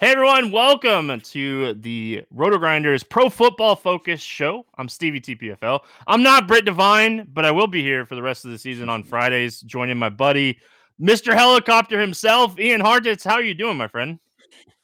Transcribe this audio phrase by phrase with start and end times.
[0.00, 4.64] Hey everyone, welcome to the Roto Grinders Pro Football Focus Show.
[4.76, 5.80] I'm Stevie TPFL.
[6.06, 8.88] I'm not Britt Devine, but I will be here for the rest of the season
[8.88, 10.60] on Fridays, joining my buddy,
[11.00, 11.34] Mr.
[11.34, 13.24] Helicopter himself, Ian Hartitz.
[13.24, 14.20] How are you doing, my friend?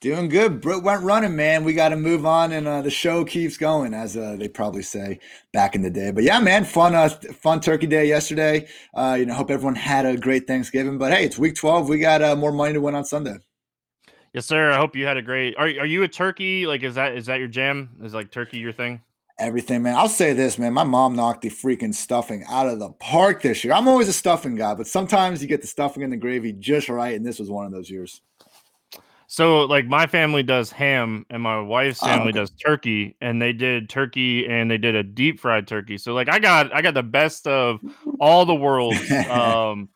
[0.00, 0.60] Doing good.
[0.60, 1.62] Britt went running, man.
[1.62, 4.82] We got to move on, and uh, the show keeps going, as uh, they probably
[4.82, 5.20] say
[5.52, 6.10] back in the day.
[6.10, 8.66] But yeah, man, fun, uh, fun Turkey Day yesterday.
[8.92, 10.98] Uh, you know, hope everyone had a great Thanksgiving.
[10.98, 11.88] But hey, it's Week 12.
[11.88, 13.36] We got uh, more money to win on Sunday.
[14.34, 14.72] Yes, sir.
[14.72, 15.56] I hope you had a great.
[15.56, 16.66] Are are you a turkey?
[16.66, 17.90] Like, is that is that your jam?
[18.02, 19.00] Is like turkey your thing?
[19.38, 19.94] Everything, man.
[19.94, 20.72] I'll say this, man.
[20.72, 23.72] My mom knocked the freaking stuffing out of the park this year.
[23.72, 26.88] I'm always a stuffing guy, but sometimes you get the stuffing and the gravy just
[26.88, 28.22] right, and this was one of those years.
[29.26, 32.38] So, like, my family does ham, and my wife's family oh, okay.
[32.38, 35.98] does turkey, and they did turkey, and they did a deep fried turkey.
[35.98, 37.80] So, like, I got I got the best of
[38.20, 39.00] all the worlds.
[39.30, 39.88] Um,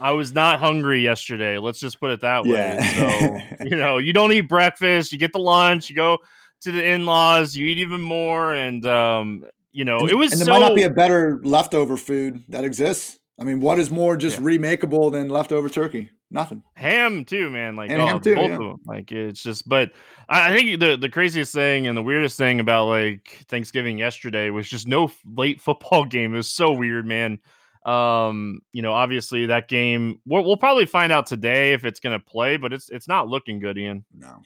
[0.00, 1.58] I was not hungry yesterday.
[1.58, 2.52] Let's just put it that way.
[2.52, 3.40] Yeah.
[3.58, 6.18] So, you know, you don't eat breakfast, you get the lunch, you go
[6.62, 10.40] to the in-laws, you eat even more, and um, you know, and, it was and
[10.40, 13.18] there might not be a better leftover food that exists.
[13.38, 14.44] I mean, what is more just yeah.
[14.44, 16.10] remakeable than leftover turkey?
[16.30, 16.62] Nothing.
[16.74, 17.76] Ham too, man.
[17.76, 18.54] Like and oh, ham too, both yeah.
[18.54, 18.80] of them.
[18.86, 19.92] Like it's just, but
[20.28, 24.68] I think the the craziest thing and the weirdest thing about like Thanksgiving yesterday was
[24.68, 26.34] just no late football game.
[26.34, 27.38] It was so weird, man.
[27.84, 32.18] Um, you know, obviously that game we'll, we'll probably find out today if it's going
[32.18, 34.04] to play, but it's it's not looking good, Ian.
[34.16, 34.42] No,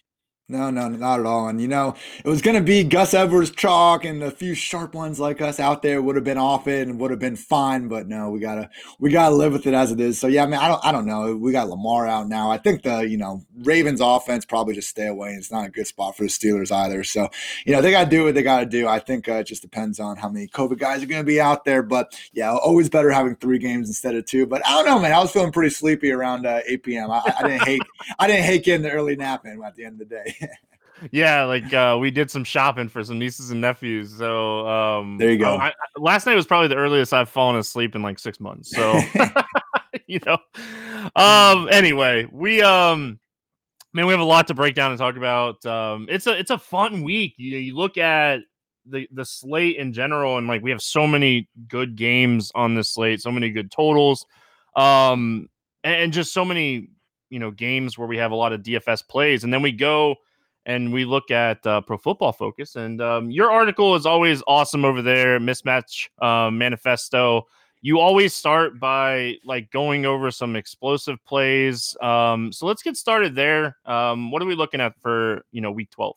[0.50, 1.48] no, no, not at all.
[1.48, 1.94] And you know,
[2.24, 5.60] it was going to be Gus Edwards chalk, and a few sharp ones like us
[5.60, 7.86] out there would have been off it and would have been fine.
[7.86, 10.18] But no, we gotta we gotta live with it as it is.
[10.18, 11.36] So yeah, I mean, I don't I don't know.
[11.36, 12.50] We got Lamar out now.
[12.50, 15.32] I think the you know Ravens offense probably just stay away.
[15.32, 17.04] It's not a good spot for the Steelers either.
[17.04, 17.28] So
[17.66, 18.88] you know they got to do what they got to do.
[18.88, 21.42] I think uh, it just depends on how many COVID guys are going to be
[21.42, 21.82] out there.
[21.82, 24.46] But yeah, always better having three games instead of two.
[24.46, 25.12] But I don't know, man.
[25.12, 27.10] I was feeling pretty sleepy around uh, 8 p.m.
[27.10, 27.82] I, I didn't hate
[28.18, 30.37] I didn't hate getting the early nap in at the end of the day.
[31.10, 34.16] Yeah, like uh, we did some shopping for some nieces and nephews.
[34.16, 35.56] So um, there you go.
[35.56, 38.70] I, last night was probably the earliest I've fallen asleep in like six months.
[38.70, 39.00] So
[40.06, 40.38] you know.
[41.16, 41.68] Um.
[41.70, 43.18] Anyway, we um.
[43.94, 45.64] Man, we have a lot to break down and talk about.
[45.64, 47.34] Um, it's a it's a fun week.
[47.38, 48.40] You, you look at
[48.86, 52.90] the the slate in general, and like we have so many good games on this
[52.90, 54.26] slate, so many good totals,
[54.76, 55.48] um,
[55.84, 56.88] and, and just so many
[57.30, 60.16] you know games where we have a lot of DFS plays, and then we go
[60.68, 62.76] and we look at uh, Pro Football Focus.
[62.76, 67.46] And um, your article is always awesome over there, Mismatch uh, Manifesto.
[67.80, 71.96] You always start by like going over some explosive plays.
[72.02, 73.78] Um, so let's get started there.
[73.86, 76.16] Um, what are we looking at for you know week twelve?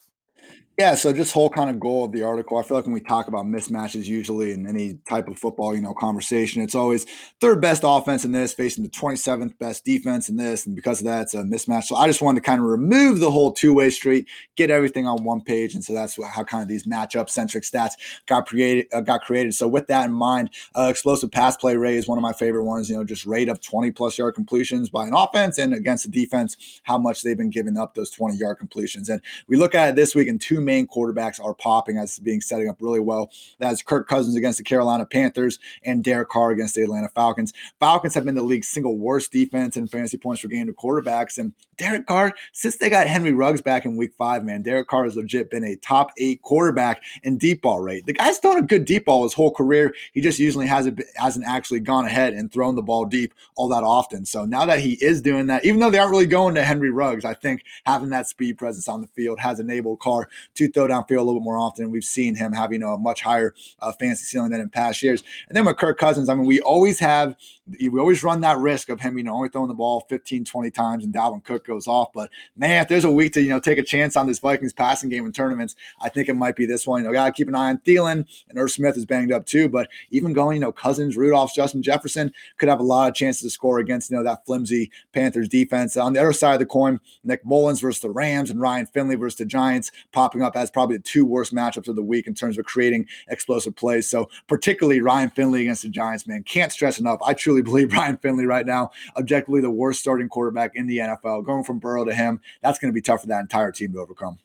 [0.79, 2.57] Yeah, so just whole kind of goal of the article.
[2.57, 5.81] I feel like when we talk about mismatches, usually in any type of football, you
[5.81, 7.05] know, conversation, it's always
[7.41, 11.05] third best offense in this facing the 27th best defense in this, and because of
[11.05, 11.83] that, it's a mismatch.
[11.83, 15.05] So I just wanted to kind of remove the whole two way street, get everything
[15.05, 17.93] on one page, and so that's how kind of these matchup centric stats
[18.25, 18.87] got created.
[18.93, 19.53] Uh, got created.
[19.53, 22.63] So with that in mind, uh, explosive pass play rate is one of my favorite
[22.63, 22.89] ones.
[22.89, 26.11] You know, just rate of 20 plus yard completions by an offense and against the
[26.11, 29.09] defense, how much they've been giving up those 20 yard completions.
[29.09, 32.19] And we look at it this week in two two main quarterbacks are popping as
[32.19, 33.31] being setting up really well.
[33.59, 37.53] That's Kirk Cousins against the Carolina Panthers and Derek Carr against the Atlanta Falcons.
[37.79, 41.37] Falcons have been the league's single worst defense in fantasy points per game to quarterbacks.
[41.37, 45.03] And Derek Carr, since they got Henry Ruggs back in week five, man, Derek Carr
[45.03, 48.05] has legit been a top eight quarterback in deep ball rate.
[48.05, 49.95] The guy's thrown a good deep ball his whole career.
[50.13, 53.83] He just usually hasn't hasn't actually gone ahead and thrown the ball deep all that
[53.83, 54.25] often.
[54.25, 56.91] So now that he is doing that, even though they aren't really going to Henry
[56.91, 60.87] Ruggs, I think having that speed presence on the field has enabled Carr to throw
[60.87, 61.89] downfield a little bit more often.
[61.89, 65.01] We've seen him have you know a much higher uh, fantasy ceiling than in past
[65.01, 65.23] years.
[65.49, 67.35] And then with Kirk Cousins, I mean, we always have
[67.79, 70.71] we always run that risk of him, you know, only throwing the ball 15, 20
[70.71, 72.11] times and Dalvin Cook goes off.
[72.13, 74.73] But man, if there's a week to, you know, take a chance on this Vikings
[74.73, 77.01] passing game in tournaments, I think it might be this one.
[77.01, 79.69] You know, gotta keep an eye on Thielen and Irv Smith is banged up too.
[79.69, 83.43] But even going, you know, Cousins, Rudolph, Justin Jefferson could have a lot of chances
[83.43, 85.95] to score against, you know, that flimsy Panthers defense.
[85.97, 89.15] On the other side of the coin, Nick Mullens versus the Rams and Ryan Finley
[89.15, 92.33] versus the Giants popping up as probably the two worst matchups of the week in
[92.33, 94.09] terms of creating explosive plays.
[94.09, 97.19] So particularly Ryan Finley against the Giants, man, can't stress enough.
[97.25, 101.45] I truly believe Ryan Finley right now, objectively the worst starting quarterback in the NFL.
[101.45, 103.99] Going from Burrow to him, that's going to be tough for that entire team to
[103.99, 104.39] overcome.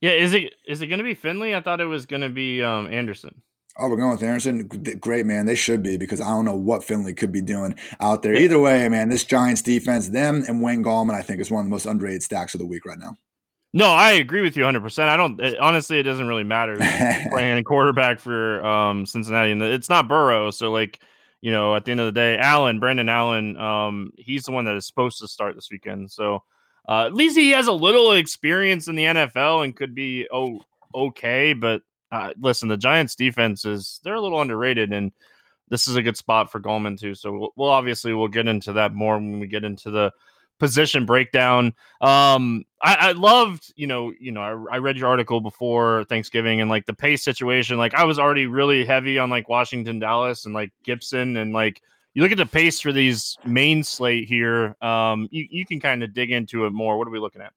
[0.00, 1.54] Yeah, is it is it going to be Finley?
[1.54, 3.40] I thought it was going to be um, Anderson.
[3.78, 4.66] Oh, we're going with Anderson.
[5.00, 5.46] Great, man.
[5.46, 8.34] They should be because I don't know what Finley could be doing out there.
[8.34, 11.66] Either way, man, this Giants defense, them and Wayne Gallman, I think, is one of
[11.66, 13.16] the most underrated stacks of the week right now.
[13.72, 15.08] No, I agree with you 100%.
[15.08, 16.76] I don't, it, honestly, it doesn't really matter
[17.30, 19.52] playing quarterback for um, Cincinnati.
[19.52, 20.50] And it's not Burrow.
[20.50, 21.00] So, like,
[21.42, 24.64] you know, at the end of the day, Allen, Brandon Allen, um, he's the one
[24.64, 26.10] that is supposed to start this weekend.
[26.10, 26.44] So
[26.88, 30.60] uh, at least he has a little experience in the NFL and could be oh
[30.94, 31.52] okay.
[31.52, 35.10] But uh, listen, the Giants' defense is they're a little underrated, and
[35.68, 37.14] this is a good spot for Gallman too.
[37.16, 40.12] So we'll, we'll obviously we'll get into that more when we get into the
[40.62, 41.74] position breakdown.
[42.00, 46.60] Um, I, I loved, you know, you know, I, I, read your article before Thanksgiving
[46.60, 47.78] and like the pace situation.
[47.78, 51.82] Like I was already really heavy on like Washington, Dallas, and like Gibson, and like
[52.14, 54.76] you look at the pace for these main slate here.
[54.80, 56.96] Um, you, you can kind of dig into it more.
[56.96, 57.52] What are we looking at?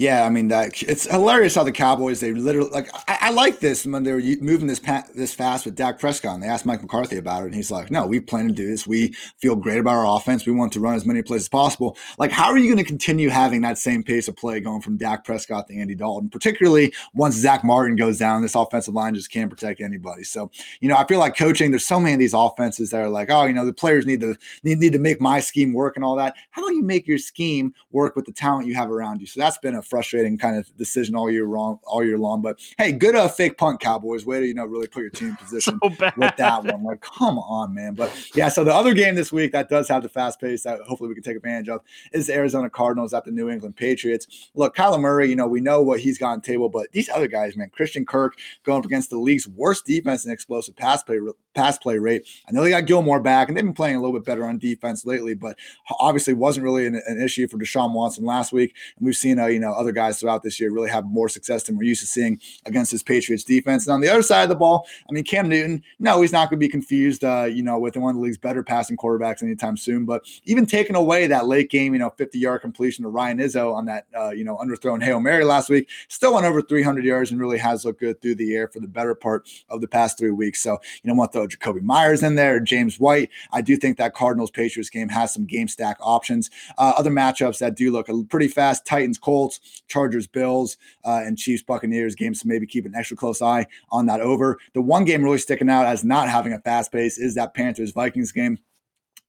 [0.00, 3.60] Yeah, I mean that it's hilarious how the Cowboys they literally like I, I like
[3.60, 6.32] this when they were moving this pa- this fast with Dak Prescott.
[6.32, 8.66] And they asked Mike McCarthy about it, and he's like, "No, we plan to do
[8.66, 8.86] this.
[8.86, 10.46] We feel great about our offense.
[10.46, 12.88] We want to run as many plays as possible." Like, how are you going to
[12.88, 16.94] continue having that same pace of play going from Dak Prescott to Andy Dalton, particularly
[17.12, 18.40] once Zack Martin goes down?
[18.40, 20.24] This offensive line just can't protect anybody.
[20.24, 20.50] So,
[20.80, 21.72] you know, I feel like coaching.
[21.72, 24.22] There's so many of these offenses that are like, oh, you know, the players need
[24.22, 26.36] to need, need to make my scheme work and all that.
[26.52, 29.26] How do you make your scheme work with the talent you have around you?
[29.26, 32.40] So that's been a frustrating kind of decision all year long, all year long.
[32.40, 34.24] But hey, good uh, fake punt, Cowboys.
[34.24, 36.84] Way to you know really put your team in position so with that one.
[36.84, 37.94] Like, come on, man.
[37.94, 40.80] But yeah, so the other game this week that does have the fast pace that
[40.82, 41.80] hopefully we can take advantage of
[42.12, 44.50] is the Arizona Cardinals at the New England Patriots.
[44.54, 47.28] Look, Kyler Murray, you know we know what he's got on table, but these other
[47.28, 51.18] guys, man, Christian Kirk going up against the league's worst defense and explosive pass play
[51.54, 52.26] pass play rate.
[52.48, 54.58] I know they got Gilmore back, and they've been playing a little bit better on
[54.58, 55.58] defense lately, but
[55.98, 58.74] obviously wasn't really an, an issue for Deshaun Watson last week.
[58.96, 61.64] And we've seen uh, you know other guys throughout this year really have more success
[61.64, 63.86] than we're used to seeing against this Patriots defense.
[63.86, 66.50] And on the other side of the ball, I mean Cam Newton, no, he's not
[66.50, 69.42] going to be confused, uh, you know, with one of the league's better passing quarterbacks
[69.42, 70.04] anytime soon.
[70.04, 73.74] But even taking away that late game, you know, 50 yard completion to Ryan Izzo
[73.74, 77.30] on that uh, you know underthrown hail mary last week, still went over 300 yards
[77.30, 80.18] and really has looked good through the air for the better part of the past
[80.18, 80.62] three weeks.
[80.62, 83.30] So you know, want to throw Jakobi Meyers in there, James White.
[83.52, 86.50] I do think that Cardinals Patriots game has some game stack options.
[86.78, 91.62] Uh, other matchups that do look pretty fast: Titans Colts, Chargers Bills, uh, and Chiefs
[91.62, 94.58] Buccaneers games to maybe keep an extra close eye on that over.
[94.74, 97.92] The one game really sticking out as not having a fast pace is that Panthers
[97.92, 98.58] Vikings game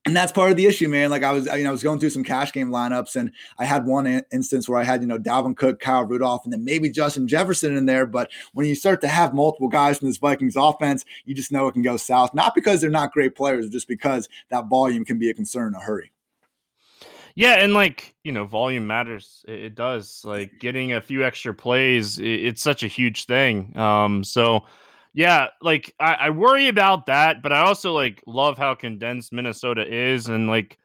[0.06, 1.12] and that's part of the issue, man.
[1.12, 3.66] Like I was, you know, I was going through some cash game lineups, and I
[3.66, 6.90] had one instance where I had, you know, Dalvin Cook, Kyle Rudolph, and then maybe
[6.90, 8.08] Justin Jefferson in there.
[8.08, 11.68] But when you start to have multiple guys from this Vikings offense, you just know
[11.68, 12.34] it can go south.
[12.34, 15.76] Not because they're not great players, just because that volume can be a concern in
[15.76, 16.12] a hurry.
[17.36, 19.44] Yeah, and like you know, volume matters.
[19.48, 20.22] It, it does.
[20.24, 23.78] Like getting a few extra plays, it, it's such a huge thing.
[23.78, 24.66] Um, so
[25.14, 29.86] yeah, like I, I worry about that, but I also like love how condensed Minnesota
[29.88, 30.78] is, and like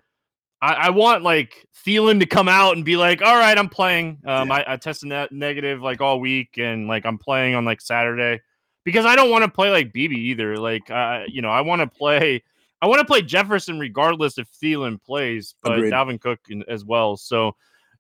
[0.61, 4.19] I, I want like Thielen to come out and be like, "All right, I'm playing."
[4.27, 4.55] Um, yeah.
[4.55, 8.41] I, I tested net negative like all week, and like I'm playing on like Saturday
[8.85, 10.57] because I don't want to play like BB either.
[10.57, 12.43] Like, uh, you know, I want to play.
[12.87, 15.93] I want to play Jefferson regardless if Thielen plays, but Agreed.
[15.93, 16.39] Dalvin Cook
[16.69, 17.17] as well.
[17.17, 17.57] So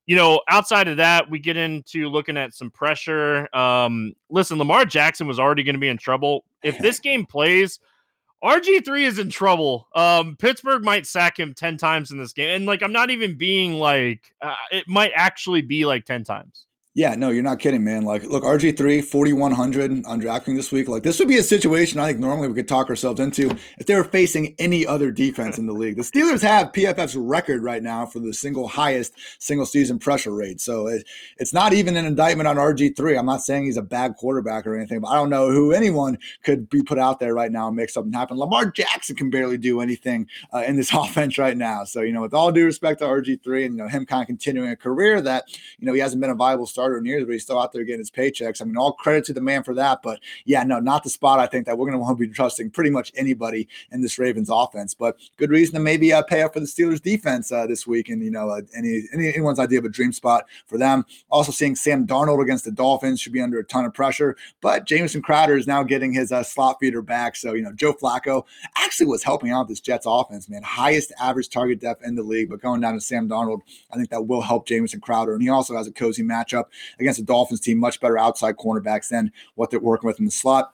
[0.07, 3.49] you know, outside of that, we get into looking at some pressure.
[3.53, 6.45] Um, listen, Lamar Jackson was already going to be in trouble.
[6.63, 7.81] If this game plays,
[8.45, 9.89] RG3 is in trouble.
[9.97, 12.51] Um, Pittsburgh might sack him 10 times in this game.
[12.51, 16.66] And like, I'm not even being like, uh, it might actually be like 10 times.
[16.97, 18.05] Yeah, no, you're not kidding, man.
[18.05, 20.89] Like, look, RG3, 4,100 on DraftKings this week.
[20.89, 23.85] Like, this would be a situation I think normally we could talk ourselves into if
[23.85, 25.97] they were facing any other defense in the league.
[25.97, 30.59] The Steelers have PFF's record right now for the single highest single season pressure rate.
[30.59, 33.19] So it, it's not even an indictment on RG3.
[33.19, 36.17] I'm not saying he's a bad quarterback or anything, but I don't know who anyone
[36.45, 38.39] could be put out there right now and make something happen.
[38.39, 41.85] Lamar Jackson can barely do anything uh, in this offense right now.
[41.85, 44.29] So, you know, with all due respect to RG3 and, you know, him kind of
[44.29, 45.45] continuing a career that,
[45.79, 47.73] you know, he hasn't been a viable starter starter in years, but he's still out
[47.73, 48.63] there getting his paychecks.
[48.63, 50.03] I mean, all credit to the man for that.
[50.03, 51.41] But yeah, no, not the spot.
[51.41, 54.19] I think that we're going to want to be trusting pretty much anybody in this
[54.19, 54.95] Ravens offense.
[54.95, 58.09] But good reason to maybe uh, pay up for the Steelers defense uh, this week,
[58.09, 61.05] and you know, uh, any, any anyone's idea of a dream spot for them.
[61.31, 64.37] Also, seeing Sam Darnold against the Dolphins should be under a ton of pressure.
[64.61, 67.37] But Jamison Crowder is now getting his uh, slot feeder back.
[67.37, 68.45] So you know, Joe Flacco
[68.77, 70.63] actually was helping out this Jets offense, man.
[70.63, 74.11] Highest average target depth in the league, but going down to Sam Darnold, I think
[74.11, 76.67] that will help Jamison Crowder, and he also has a cozy matchup
[76.99, 80.31] against the Dolphins team, much better outside cornerbacks than what they're working with in the
[80.31, 80.73] slot.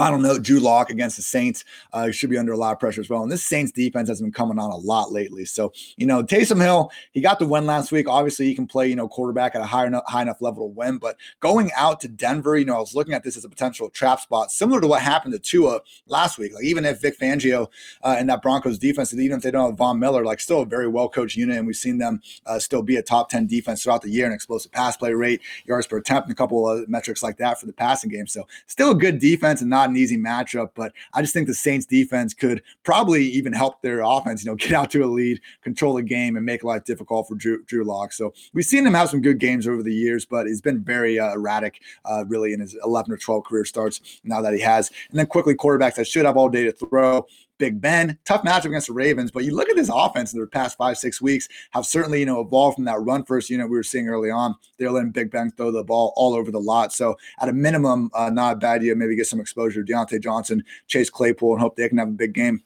[0.00, 3.02] Final note: Drew Lock against the Saints uh, should be under a lot of pressure
[3.02, 3.22] as well.
[3.22, 5.44] And this Saints defense has been coming on a lot lately.
[5.44, 8.08] So you know, Taysom Hill, he got the win last week.
[8.08, 10.74] Obviously, he can play you know quarterback at a high enough high enough level to
[10.74, 10.96] win.
[10.96, 13.90] But going out to Denver, you know, I was looking at this as a potential
[13.90, 16.54] trap spot, similar to what happened to Tua last week.
[16.54, 17.68] Like even if Vic Fangio
[18.02, 20.66] uh, and that Broncos defense, even if they don't have Von Miller, like still a
[20.66, 23.82] very well coached unit, and we've seen them uh, still be a top ten defense
[23.82, 26.88] throughout the year, an explosive pass play rate, yards per attempt, and a couple of
[26.88, 28.26] metrics like that for the passing game.
[28.26, 30.70] So still a good defense and not an easy matchup.
[30.74, 34.56] But I just think the Saints defense could probably even help their offense, you know,
[34.60, 37.84] get out to a lead, control the game, and make life difficult for Drew, Drew
[37.84, 38.12] Lock.
[38.12, 41.18] So we've seen him have some good games over the years, but he's been very
[41.18, 44.90] uh, erratic, uh, really, in his 11 or 12 career starts now that he has.
[45.10, 47.26] And then quickly, quarterbacks that should have all day to throw.
[47.60, 50.46] Big Ben, tough matchup against the Ravens, but you look at this offense in the
[50.46, 53.76] past five, six weeks, have certainly, you know, evolved from that run first unit we
[53.76, 54.56] were seeing early on.
[54.78, 56.92] They're letting Big Ben throw the ball all over the lot.
[56.92, 58.96] So at a minimum, uh, not a bad idea.
[58.96, 62.12] Maybe get some exposure to Diontae Johnson, Chase Claypool, and hope they can have a
[62.12, 62.64] big game.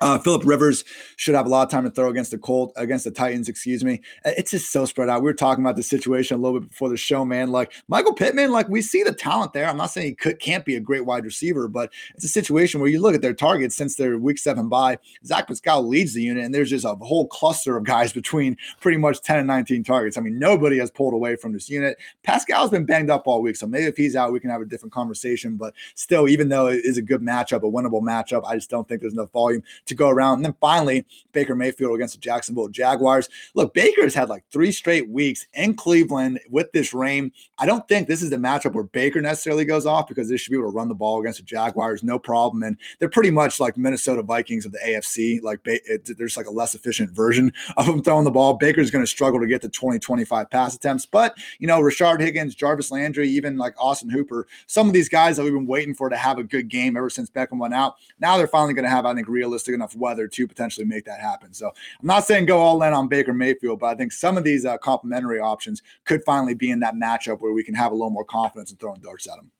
[0.00, 0.84] Uh, Philip Rivers
[1.16, 3.84] should have a lot of time to throw against the Colt, against the Titans, excuse
[3.84, 4.00] me.
[4.24, 5.20] It's just so spread out.
[5.20, 7.50] We were talking about the situation a little bit before the show, man.
[7.50, 9.68] Like Michael Pittman, like we see the talent there.
[9.68, 12.80] I'm not saying he could, can't be a great wide receiver, but it's a situation
[12.80, 14.98] where you look at their targets since their week seven bye.
[15.26, 18.96] Zach Pascal leads the unit, and there's just a whole cluster of guys between pretty
[18.96, 20.16] much 10 and 19 targets.
[20.16, 21.98] I mean, nobody has pulled away from this unit.
[22.22, 24.66] Pascal's been banged up all week, so maybe if he's out, we can have a
[24.66, 25.56] different conversation.
[25.56, 28.88] But still, even though it is a good matchup, a winnable matchup, I just don't
[28.88, 30.36] think there's enough volume to go around.
[30.36, 33.28] And then finally, Baker Mayfield against the Jacksonville Jaguars.
[33.54, 37.32] Look, Baker's had like three straight weeks in Cleveland with this rain.
[37.58, 40.50] I don't think this is the matchup where Baker necessarily goes off because they should
[40.50, 42.62] be able to run the ball against the Jaguars, no problem.
[42.62, 45.42] And they're pretty much like Minnesota Vikings of the AFC.
[45.42, 48.54] Like it, there's like a less efficient version of them throwing the ball.
[48.54, 51.06] Baker's going to struggle to get to 20, 25 pass attempts.
[51.06, 55.36] But, you know, Rashard Higgins, Jarvis Landry, even like Austin Hooper, some of these guys
[55.36, 57.96] that we've been waiting for to have a good game ever since Beckham went out.
[58.18, 61.20] Now they're finally going to have, I think, realistic enough weather to potentially make that
[61.20, 61.52] happen.
[61.52, 64.44] So I'm not saying go all in on Baker Mayfield, but I think some of
[64.44, 67.94] these uh, complementary options could finally be in that matchup where we can have a
[67.94, 69.50] little more confidence in throwing darts at them.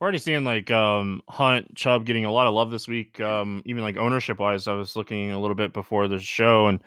[0.00, 3.20] We're already seeing like um, Hunt, Chubb getting a lot of love this week.
[3.20, 6.80] Um, even like ownership wise, I was looking a little bit before the show, and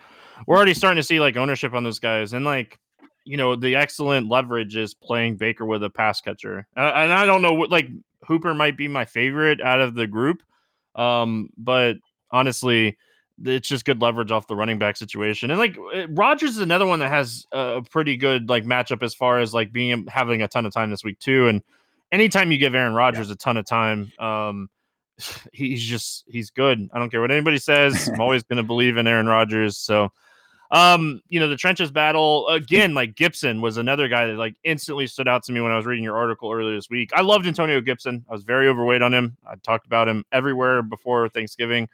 [0.48, 2.34] we're already starting to see like ownership on those guys.
[2.34, 2.78] And like
[3.26, 6.68] you know, the excellent leverage is playing Baker with a pass catcher.
[6.78, 7.90] Uh, and I don't know what like
[8.28, 10.42] Hooper might be my favorite out of the group.
[10.96, 11.98] Um, but
[12.36, 12.98] honestly,
[13.44, 15.52] it's just good leverage off the running back situation.
[15.52, 19.16] And like eh, Rodgers is another one that has a pretty good like matchup as
[19.16, 21.48] far as like being having a ton of time this week too.
[21.48, 21.64] And
[22.12, 23.34] anytime you give Aaron Rodgers yeah.
[23.34, 24.70] a ton of time, um,
[25.54, 26.90] he's just he's good.
[26.94, 28.10] I don't care what anybody says.
[28.14, 29.78] I'm always going to believe in Aaron Rodgers.
[29.78, 30.12] So,
[30.72, 32.94] um, you know, the trenches battle again.
[32.94, 35.86] Like Gibson was another guy that like instantly stood out to me when I was
[35.86, 37.12] reading your article earlier this week.
[37.14, 38.26] I loved Antonio Gibson.
[38.30, 39.36] I was very overweight on him.
[39.46, 41.90] I talked about him everywhere before Thanksgiving.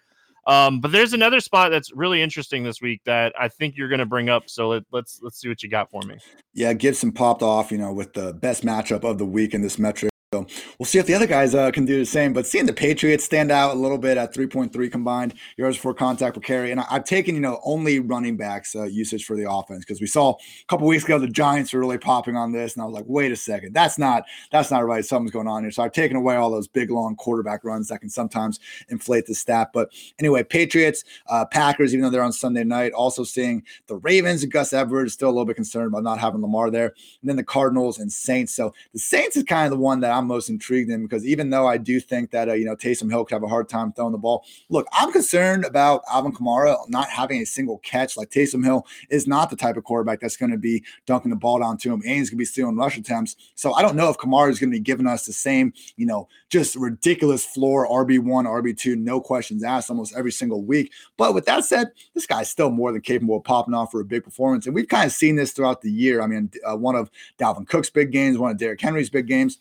[0.48, 4.00] Um, but there's another spot that's really interesting this week that I think you're going
[4.00, 4.50] to bring up.
[4.50, 6.17] So let, let's let's see what you got for me.
[6.53, 9.77] Yeah, Gibson popped off, you know, with the best matchup of the week in this
[9.77, 10.11] metric.
[10.33, 10.47] So
[10.79, 12.31] we'll see if the other guys uh, can do the same.
[12.31, 16.35] But seeing the Patriots stand out a little bit at 3.3 combined yards for contact
[16.35, 19.51] per carry, and I, have taken you know only running backs uh, usage for the
[19.51, 22.75] offense because we saw a couple weeks ago the Giants were really popping on this,
[22.75, 24.23] and I was like, wait a second, that's not
[24.53, 25.03] that's not right.
[25.03, 25.71] Something's going on here.
[25.71, 29.35] So I've taken away all those big long quarterback runs that can sometimes inflate the
[29.35, 29.71] stat.
[29.73, 34.43] But anyway, Patriots, uh, Packers, even though they're on Sunday night, also seeing the Ravens
[34.43, 37.35] and Gus Edwards still a little bit concerned about not having Lamar there, and then
[37.35, 38.55] the Cardinals and Saints.
[38.55, 41.25] So the Saints is kind of the one that I'm I'm most intrigued in because
[41.25, 43.67] even though I do think that uh, you know Taysom Hill could have a hard
[43.67, 48.15] time throwing the ball, look, I'm concerned about Alvin Kamara not having a single catch.
[48.15, 51.35] Like Taysom Hill is not the type of quarterback that's going to be dunking the
[51.35, 53.35] ball down to him, and he's going to be stealing rush attempts.
[53.55, 56.05] So I don't know if Kamara is going to be giving us the same, you
[56.05, 60.91] know, just ridiculous floor RB one, RB two, no questions asked almost every single week.
[61.17, 64.05] But with that said, this guy's still more than capable of popping off for a
[64.05, 66.21] big performance, and we've kind of seen this throughout the year.
[66.21, 67.09] I mean, uh, one of
[67.39, 69.59] Dalvin Cook's big games, one of Derrick Henry's big games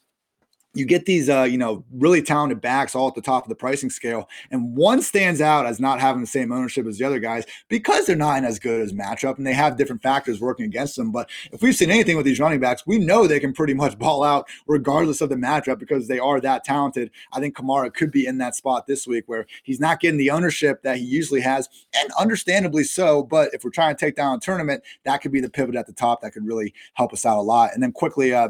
[0.75, 3.55] you get these uh, you know really talented backs all at the top of the
[3.55, 7.19] pricing scale and one stands out as not having the same ownership as the other
[7.19, 10.65] guys because they're not in as good as matchup and they have different factors working
[10.65, 13.53] against them but if we've seen anything with these running backs we know they can
[13.53, 17.11] pretty much ball out regardless of the matchup because they are that talented.
[17.33, 20.31] I think kamara could be in that spot this week where he's not getting the
[20.31, 24.37] ownership that he usually has and understandably so but if we're trying to take down
[24.37, 27.27] a tournament that could be the pivot at the top that could really help us
[27.27, 27.71] out a lot.
[27.75, 28.49] And then quickly uh,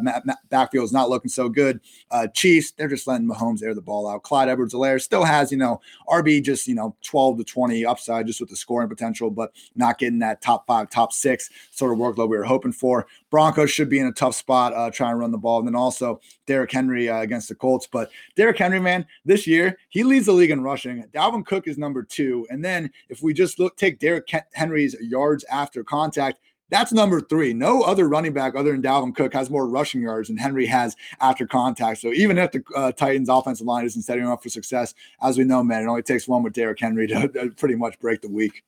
[0.50, 4.08] backfield is not looking so good uh, Chiefs, they're just letting Mahomes air the ball
[4.08, 4.22] out.
[4.22, 8.26] Clyde Edwards Helaire still has, you know, RB just, you know, 12 to 20 upside
[8.26, 11.98] just with the scoring potential, but not getting that top five, top six sort of
[11.98, 13.06] workload we were hoping for.
[13.30, 15.58] Broncos should be in a tough spot uh, trying to run the ball.
[15.58, 17.86] And then also Derrick Henry uh, against the Colts.
[17.86, 21.04] But Derrick Henry, man, this year, he leads the league in rushing.
[21.14, 22.46] Dalvin Cook is number two.
[22.50, 26.40] And then if we just look, take Derrick Henry's yards after contact,
[26.70, 27.52] that's number three.
[27.52, 30.96] No other running back other than Dalvin Cook has more rushing yards than Henry has
[31.20, 32.00] after contact.
[32.00, 35.36] So even if the uh, Titans' offensive line isn't setting him up for success, as
[35.36, 38.22] we know, man, it only takes one with Derrick Henry to, to pretty much break
[38.22, 38.64] the week.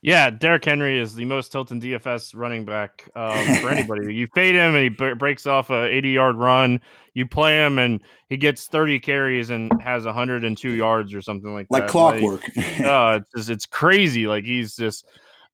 [0.00, 4.14] Yeah, Derrick Henry is the most Tilton DFS running back um, for anybody.
[4.14, 6.80] you fade him and he b- breaks off a 80 yard run.
[7.14, 11.66] You play him and he gets 30 carries and has 102 yards or something like,
[11.70, 11.90] like that.
[11.90, 12.42] Clockwork.
[12.56, 12.86] Like, clockwork.
[12.86, 14.28] uh, it's, just, it's crazy.
[14.28, 15.04] Like he's just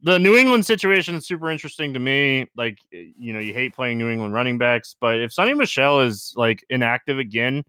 [0.05, 2.47] the New England situation is super interesting to me.
[2.57, 6.03] Like, eh, you know, you hate playing New England running backs, but if Sony Michel
[6.03, 7.65] is like inactive again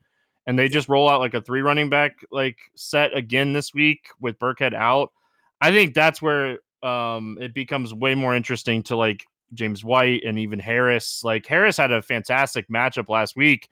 [0.46, 4.08] and they just roll out like a three running back like set again this week
[4.20, 5.14] with Burkhead out,
[5.62, 10.38] I think that's where um it becomes way more interesting to like James White and
[10.38, 11.24] even Harris.
[11.24, 13.70] Like Harris had a fantastic matchup last week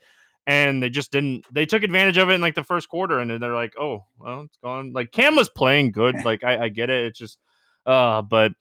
[0.47, 3.29] and they just didn't they took advantage of it in like the first quarter and
[3.29, 4.93] then they're like, oh, well, it's gone.
[4.93, 6.15] Like Cam was playing good.
[6.23, 7.07] Like I, I get it.
[7.07, 7.37] It's just
[7.85, 8.51] uh, but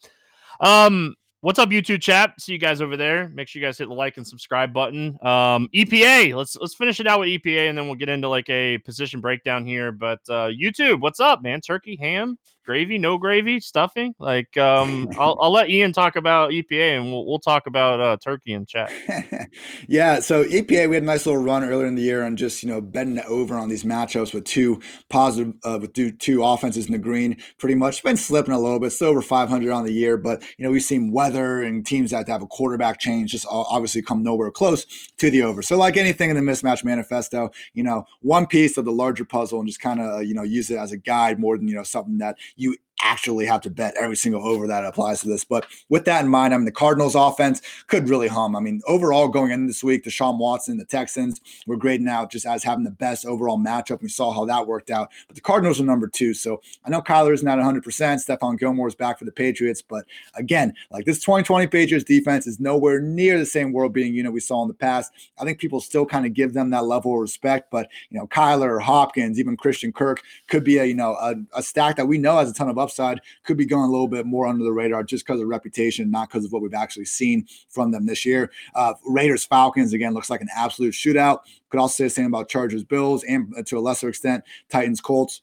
[0.60, 2.40] um, what's up, YouTube chat?
[2.40, 3.28] See you guys over there.
[3.28, 5.18] Make sure you guys hit the like and subscribe button.
[5.22, 6.34] Um, EPA.
[6.34, 9.20] Let's let's finish it out with EPA, and then we'll get into like a position
[9.20, 9.92] breakdown here.
[9.92, 11.60] But uh, YouTube, what's up, man?
[11.60, 14.14] Turkey, ham, gravy, no gravy, stuffing.
[14.18, 18.16] Like, um, I'll, I'll let Ian talk about EPA, and we'll we'll talk about uh,
[18.18, 18.92] turkey and chat.
[19.88, 20.20] yeah.
[20.20, 22.68] So EPA, we had a nice little run earlier in the year on just you
[22.68, 26.92] know betting over on these matchups with two positive uh, with two, two offenses in
[26.92, 27.36] the green.
[27.58, 30.64] Pretty much been slipping a little bit, still over 500 on the year, but you
[30.64, 34.50] know we've seen weather and teams that have a quarterback change just obviously come nowhere
[34.50, 34.86] close
[35.18, 35.62] to the over.
[35.62, 39.60] So like anything in the mismatch manifesto, you know, one piece of the larger puzzle
[39.60, 41.82] and just kind of you know use it as a guide more than you know
[41.82, 45.44] something that you actually have to bet every single over that applies to this.
[45.44, 48.56] But with that in mind, I mean, the Cardinals offense could really hum.
[48.56, 52.46] I mean, overall going into this week, Deshaun Watson, the Texans were grading out just
[52.46, 54.00] as having the best overall matchup.
[54.00, 55.10] We saw how that worked out.
[55.26, 56.32] But the Cardinals are number two.
[56.32, 57.82] So I know Kyler is not 100%.
[57.82, 59.82] Stephon Gilmore is back for the Patriots.
[59.82, 64.32] But again, like this 2020 Patriots defense is nowhere near the same world beating unit
[64.32, 65.12] we saw in the past.
[65.38, 67.70] I think people still kind of give them that level of respect.
[67.70, 71.62] But, you know, Kyler, Hopkins, even Christian Kirk could be a, you know, a, a
[71.62, 74.08] stack that we know has a ton of upside upside could be going a little
[74.08, 77.04] bit more under the radar just because of reputation, not because of what we've actually
[77.04, 78.50] seen from them this year.
[78.74, 81.40] Uh, Raiders Falcons again looks like an absolute shootout.
[81.70, 85.00] Could also say the same about Chargers Bills and uh, to a lesser extent Titans
[85.00, 85.42] Colts.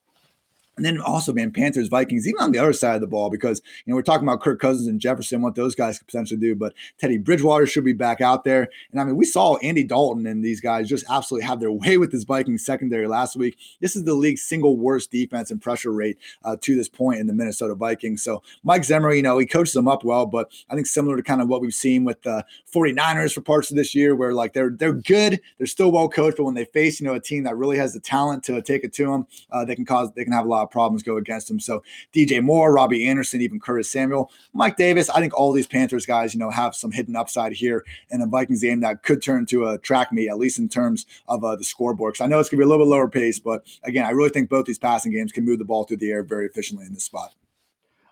[0.79, 3.61] And then also, man, Panthers, Vikings, even on the other side of the ball, because
[3.85, 6.55] you know we're talking about Kirk Cousins and Jefferson, what those guys could potentially do.
[6.55, 8.69] But Teddy Bridgewater should be back out there.
[8.93, 11.97] And I mean, we saw Andy Dalton and these guys just absolutely have their way
[11.97, 13.57] with this Vikings secondary last week.
[13.81, 17.27] This is the league's single worst defense and pressure rate uh, to this point in
[17.27, 18.23] the Minnesota Vikings.
[18.23, 21.23] So Mike Zimmer, you know, he coaches them up well, but I think similar to
[21.23, 24.53] kind of what we've seen with the 49ers for parts of this year, where like
[24.53, 27.43] they're they're good, they're still well coached, but when they face you know a team
[27.43, 30.23] that really has the talent to take it to them, uh, they can cause they
[30.23, 31.59] can have a lot of problems go against him.
[31.59, 35.09] So DJ Moore, Robbie Anderson, even Curtis Samuel, Mike Davis.
[35.09, 38.27] I think all these Panthers guys, you know, have some hidden upside here in a
[38.27, 41.55] Vikings game that could turn to a track meet, at least in terms of uh,
[41.55, 42.13] the scoreboard.
[42.13, 44.11] Because I know it's going to be a little bit lower pace, but again, I
[44.11, 46.85] really think both these passing games can move the ball through the air very efficiently
[46.85, 47.33] in this spot.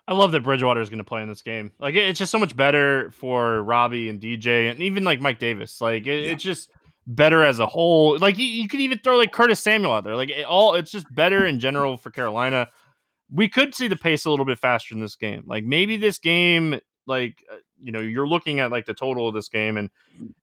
[0.08, 1.70] I love that Bridgewater is going to play in this game.
[1.78, 5.82] Like it's just so much better for Robbie and DJ and even like Mike Davis.
[5.82, 6.32] Like it, yeah.
[6.32, 6.70] it's just
[7.08, 8.18] better as a whole.
[8.18, 10.14] Like you, you, could even throw like Curtis Samuel out there.
[10.14, 12.68] Like it all, it's just better in general for Carolina
[13.30, 15.44] we could see the pace a little bit faster in this game.
[15.46, 19.34] Like maybe this game, like uh, you know, you're looking at like the total of
[19.34, 19.90] this game, and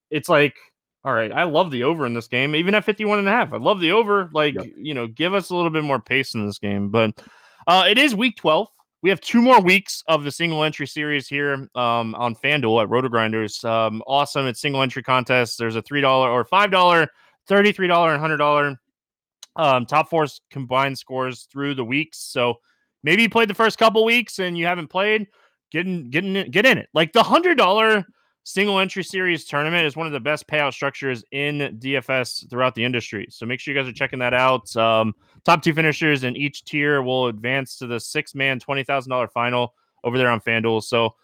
[0.09, 0.55] it's like
[1.03, 1.31] All right.
[1.31, 3.53] I love the over in this game, even at 51 and a half.
[3.53, 4.29] I love the over.
[4.33, 4.65] Like, yep.
[4.75, 6.89] you know, give us a little bit more pace in this game.
[6.89, 7.21] But
[7.67, 8.67] uh, it is week 12.
[9.05, 12.89] We have two more weeks of the single entry series here um, on FanDuel at
[12.89, 13.63] Roto Grinders.
[13.63, 14.47] Um, awesome.
[14.47, 15.59] It's single entry contest.
[15.59, 17.07] There's a $3 or $5,
[17.47, 18.77] $33, and $100
[19.57, 22.17] um, top four combined scores through the weeks.
[22.17, 22.55] So
[23.03, 25.27] maybe you played the first couple weeks and you haven't played.
[25.71, 26.89] Get in, get in, get in it.
[26.95, 28.07] Like the hundred dollar
[28.45, 32.83] single entry series tournament is one of the best payout structures in DFS throughout the
[32.83, 33.25] industry.
[33.31, 34.73] So make sure you guys are checking that out.
[34.77, 39.73] Um, top two finishers in each tier will advance to the six man, $20,000 final
[40.03, 40.83] over there on FanDuel.
[40.83, 41.15] So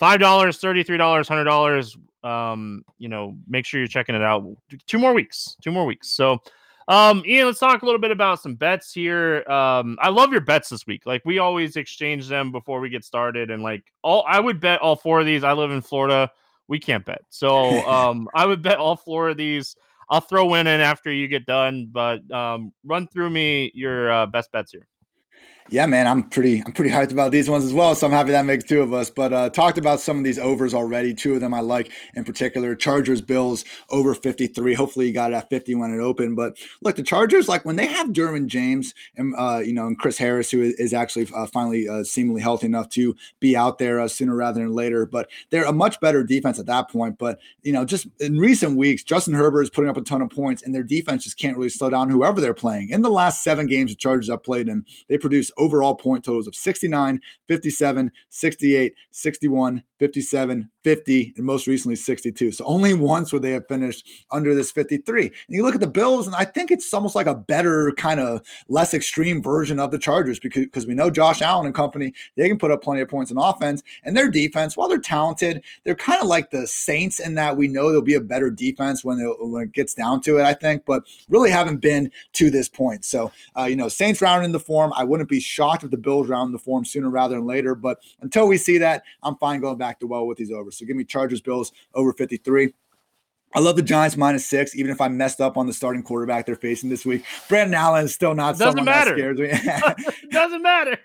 [0.00, 2.28] $5, $33, $100.
[2.28, 4.46] Um, you know, make sure you're checking it out.
[4.86, 6.08] Two more weeks, two more weeks.
[6.08, 6.38] So,
[6.86, 9.44] um, Ian, let's talk a little bit about some bets here.
[9.50, 11.06] Um, I love your bets this week.
[11.06, 14.80] Like we always exchange them before we get started, and like all, I would bet
[14.80, 15.44] all four of these.
[15.44, 16.30] I live in Florida
[16.68, 17.22] we can't bet.
[17.30, 19.76] So um, I would bet all four of these.
[20.10, 24.26] I'll throw in in after you get done, but um, run through me your uh,
[24.26, 24.86] best bets here
[25.70, 27.94] yeah, man, I'm pretty I'm pretty hyped about these ones as well.
[27.94, 29.10] So I'm happy that makes two of us.
[29.10, 31.12] But uh, talked about some of these overs already.
[31.12, 32.74] Two of them I like in particular.
[32.74, 34.74] Chargers Bills over 53.
[34.74, 36.36] Hopefully you got it at 50 when it opened.
[36.36, 39.98] But look, the Chargers like when they have Derwin James and uh, you know and
[39.98, 44.00] Chris Harris, who is actually uh, finally uh, seemingly healthy enough to be out there
[44.00, 45.04] uh, sooner rather than later.
[45.04, 47.18] But they're a much better defense at that point.
[47.18, 50.30] But you know, just in recent weeks, Justin Herbert is putting up a ton of
[50.30, 52.88] points, and their defense just can't really slow down whoever they're playing.
[52.88, 56.46] In the last seven games the Chargers have played in, they produce overall point totals
[56.46, 62.52] of 69, 57, 68, 61, 57, 50, and most recently 62.
[62.52, 65.26] So only once would they have finished under this 53.
[65.26, 68.20] And you look at the Bills, and I think it's almost like a better, kind
[68.20, 72.12] of less extreme version of the Chargers because, because we know Josh Allen and company,
[72.36, 73.82] they can put up plenty of points in offense.
[74.04, 77.68] And their defense, while they're talented, they're kind of like the Saints in that we
[77.68, 80.84] know there'll be a better defense when, when it gets down to it, I think,
[80.86, 83.04] but really haven't been to this point.
[83.04, 84.92] So, uh, you know, Saints rounding in the form.
[84.96, 87.74] I wouldn't be shocked if the Bills round the form sooner rather than later.
[87.74, 90.78] But until we see that, I'm fine going back to well with these overs.
[90.78, 92.72] So give me Chargers Bills over 53.
[93.54, 96.46] I love the Giants minus six, even if I messed up on the starting quarterback
[96.46, 97.24] they're facing this week.
[97.48, 99.16] Brandon Allen is still not doesn't matter.
[99.16, 100.14] that scares me.
[100.30, 100.98] doesn't matter.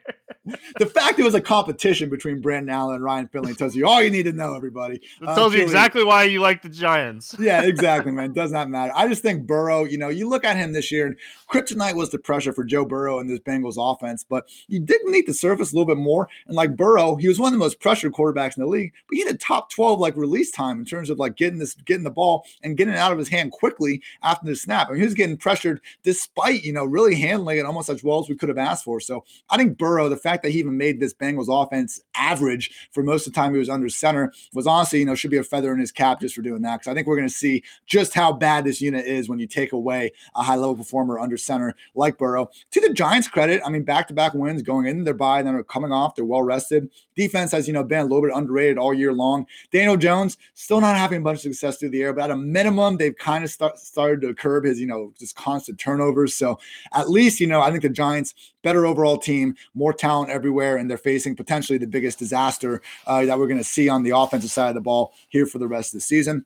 [0.78, 4.04] the fact it was a competition between Brandon Allen and Ryan Finley tells you all
[4.04, 4.96] you need to know, everybody.
[4.96, 7.34] It uh, tells you exactly why you like the Giants.
[7.40, 8.34] yeah, exactly, man.
[8.34, 8.92] Does not matter.
[8.94, 11.16] I just think Burrow, you know, you look at him this year, and
[11.50, 15.28] kryptonite was the pressure for Joe Burrow and this Bengals offense, but you did need
[15.28, 16.28] the surface a little bit more.
[16.48, 19.16] And like Burrow, he was one of the most pressured quarterbacks in the league, but
[19.16, 22.04] he had a top 12 like release time in terms of like getting this, getting
[22.04, 22.33] the ball
[22.64, 24.88] and getting it out of his hand quickly after the snap.
[24.88, 28.20] I mean, he was getting pressured despite, you know, really handling it almost as well
[28.20, 29.00] as we could have asked for.
[29.00, 33.04] So I think Burrow, the fact that he even made this Bengals offense average for
[33.04, 35.44] most of the time he was under center was honestly, you know, should be a
[35.44, 36.80] feather in his cap just for doing that.
[36.80, 39.48] Because I think we're going to see just how bad this unit is when you
[39.48, 42.50] take away a high level performer under center like Burrow.
[42.72, 45.56] To the Giants' credit, I mean, back to back wins going into their bye, then
[45.56, 46.16] are coming off.
[46.16, 46.90] They're well rested.
[47.16, 49.46] Defense has, you know, been a little bit underrated all year long.
[49.72, 52.38] Daniel Jones still not having a bunch of success through the air, but at a
[52.38, 56.34] minimum, they've kind of start, started to curb his, you know, just constant turnovers.
[56.34, 56.60] So
[56.94, 60.90] at least, you know, I think the Giants better overall team, more talent everywhere, and
[60.90, 64.52] they're facing potentially the biggest disaster uh, that we're going to see on the offensive
[64.52, 66.46] side of the ball here for the rest of the season.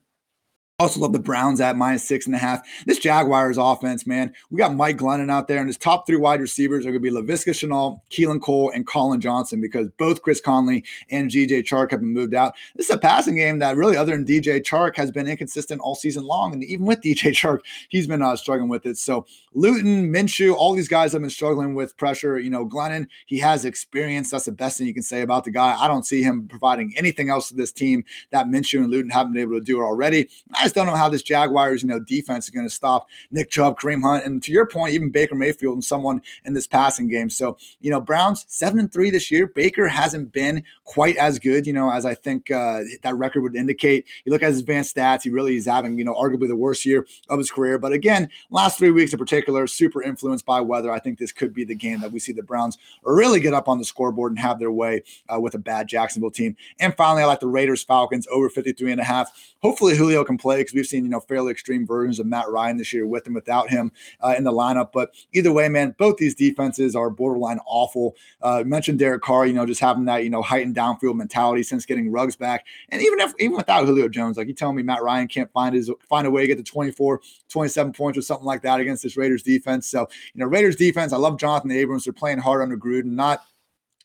[0.80, 2.64] Also love the Browns at minus six and a half.
[2.86, 6.40] This Jaguars offense, man, we got Mike Glennon out there, and his top three wide
[6.40, 10.40] receivers are going to be Laviska Shenault, Keelan Cole, and Collin Johnson because both Chris
[10.40, 12.54] Conley and DJ Chark have been moved out.
[12.76, 15.96] This is a passing game that really, other than DJ Chark, has been inconsistent all
[15.96, 16.52] season long.
[16.52, 18.98] And even with DJ Chark, he's been uh, struggling with it.
[18.98, 22.38] So Luton, Minshew, all these guys have been struggling with pressure.
[22.38, 24.30] You know, Glennon, he has experience.
[24.30, 25.76] That's the best thing you can say about the guy.
[25.76, 29.32] I don't see him providing anything else to this team that Minshew and Luton haven't
[29.32, 30.28] been able to do already.
[30.54, 33.50] I just don't know how this Jaguars, you know, defense is going to stop Nick
[33.50, 37.08] Chubb, Kareem Hunt, and to your point, even Baker Mayfield and someone in this passing
[37.08, 37.30] game.
[37.30, 39.46] So, you know, Browns seven and three this year.
[39.46, 43.56] Baker hasn't been quite as good, you know, as I think uh, that record would
[43.56, 44.04] indicate.
[44.24, 46.84] You look at his advanced stats, he really is having, you know, arguably the worst
[46.84, 47.78] year of his career.
[47.78, 50.92] But again, last three weeks in particular, super influenced by weather.
[50.92, 53.68] I think this could be the game that we see the Browns really get up
[53.68, 55.02] on the scoreboard and have their way
[55.32, 56.56] uh, with a bad Jacksonville team.
[56.78, 59.54] And finally, I like the Raiders Falcons over 53 and a half.
[59.62, 62.76] Hopefully, Julio can play because we've seen you know, fairly extreme versions of Matt Ryan
[62.76, 64.92] this year with and without him uh, in the lineup.
[64.92, 68.16] But either way, man, both these defenses are borderline awful.
[68.42, 71.86] Uh, mentioned Derek Carr, you know, just having that, you know, heightened downfield mentality since
[71.86, 72.66] getting Ruggs back.
[72.90, 75.74] And even if, even without Julio Jones, like you telling me Matt Ryan can't find
[75.74, 79.02] his find a way to get to 24, 27 points or something like that against
[79.02, 79.88] this Raiders defense.
[79.88, 82.04] So, you know, Raiders defense, I love Jonathan Abrams.
[82.04, 83.42] They're playing hard under Gruden, not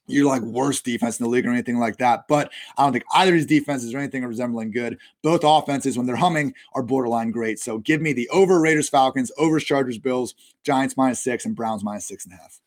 [0.07, 2.27] you're like worst defense in the league or anything like that.
[2.27, 4.97] But I don't think either of these defenses or anything resembling good.
[5.21, 7.59] Both offenses, when they're humming, are borderline great.
[7.59, 11.83] So give me the over Raiders, Falcons, over Chargers, Bills, Giants minus six, and Browns
[11.83, 12.59] minus six and a half.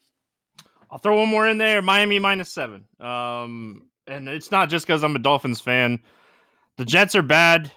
[0.91, 1.83] I'll throw one more in there.
[1.83, 2.85] Miami minus seven.
[3.01, 6.01] Um, and it's not just because I'm a Dolphins fan.
[6.77, 7.73] The Jets are bad.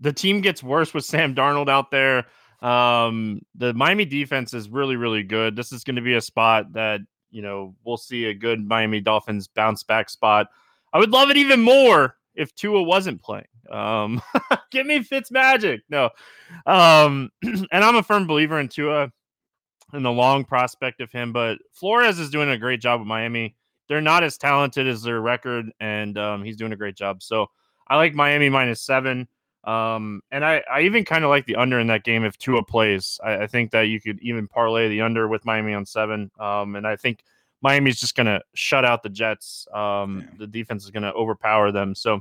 [0.00, 2.26] The team gets worse with Sam Darnold out there.
[2.60, 5.54] Um, the Miami defense is really, really good.
[5.54, 7.00] This is going to be a spot that
[7.34, 10.46] you know, we'll see a good Miami Dolphins bounce back spot.
[10.92, 13.48] I would love it even more if Tua wasn't playing.
[13.70, 14.22] Um,
[14.70, 15.82] give me Fitz magic.
[15.88, 16.10] No.
[16.64, 19.10] Um, and I'm a firm believer in Tua
[19.92, 23.56] and the long prospect of him, but Flores is doing a great job with Miami.
[23.88, 27.20] They're not as talented as their record, and um, he's doing a great job.
[27.20, 27.48] So
[27.88, 29.28] I like Miami minus seven.
[29.64, 32.62] Um, and I, I even kind of like the under in that game if Tua
[32.62, 33.18] plays.
[33.24, 36.30] I, I, think that you could even parlay the under with Miami on seven.
[36.38, 37.24] Um, and I think
[37.62, 39.66] Miami's just going to shut out the Jets.
[39.72, 40.34] Um, yeah.
[40.40, 41.94] the defense is going to overpower them.
[41.94, 42.20] So,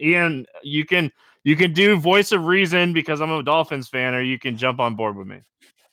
[0.00, 1.12] Ian, you can
[1.44, 4.80] you can do voice of reason because I'm a Dolphins fan, or you can jump
[4.80, 5.40] on board with me.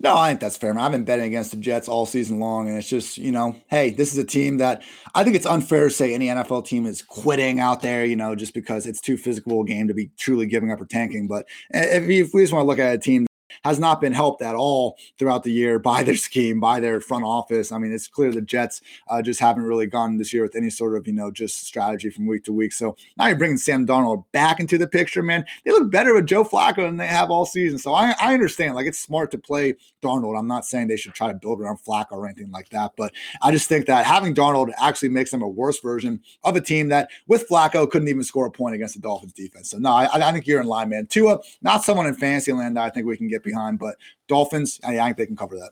[0.01, 0.73] No, I think that's fair.
[0.73, 0.83] Man.
[0.83, 3.91] I've been betting against the Jets all season long, and it's just you know, hey,
[3.91, 7.01] this is a team that I think it's unfair to say any NFL team is
[7.01, 10.47] quitting out there, you know, just because it's too physical a game to be truly
[10.47, 11.27] giving up or tanking.
[11.27, 13.25] But eh, if, if we just want to look at a team
[13.65, 17.25] has not been helped at all throughout the year by their scheme, by their front
[17.25, 17.71] office.
[17.71, 20.69] I mean, it's clear the Jets uh, just haven't really gone this year with any
[20.69, 22.71] sort of, you know, just strategy from week to week.
[22.71, 25.43] So now you're bringing Sam Darnold back into the picture, man.
[25.65, 27.79] They look better with Joe Flacco than they have all season.
[27.79, 29.73] So I, I understand, like, it's smart to play
[30.03, 30.37] Darnold.
[30.37, 33.13] I'm not saying they should try to build around Flacco or anything like that, but
[33.41, 36.89] I just think that having Darnold actually makes them a worse version of a team
[36.89, 39.71] that with Flacco couldn't even score a point against the Dolphins defense.
[39.71, 41.07] So no, I, I think you're in line, man.
[41.07, 43.95] Tua, not someone in fantasy land that I think we can get behind, but
[44.27, 45.71] Dolphins, I, I think they can cover that.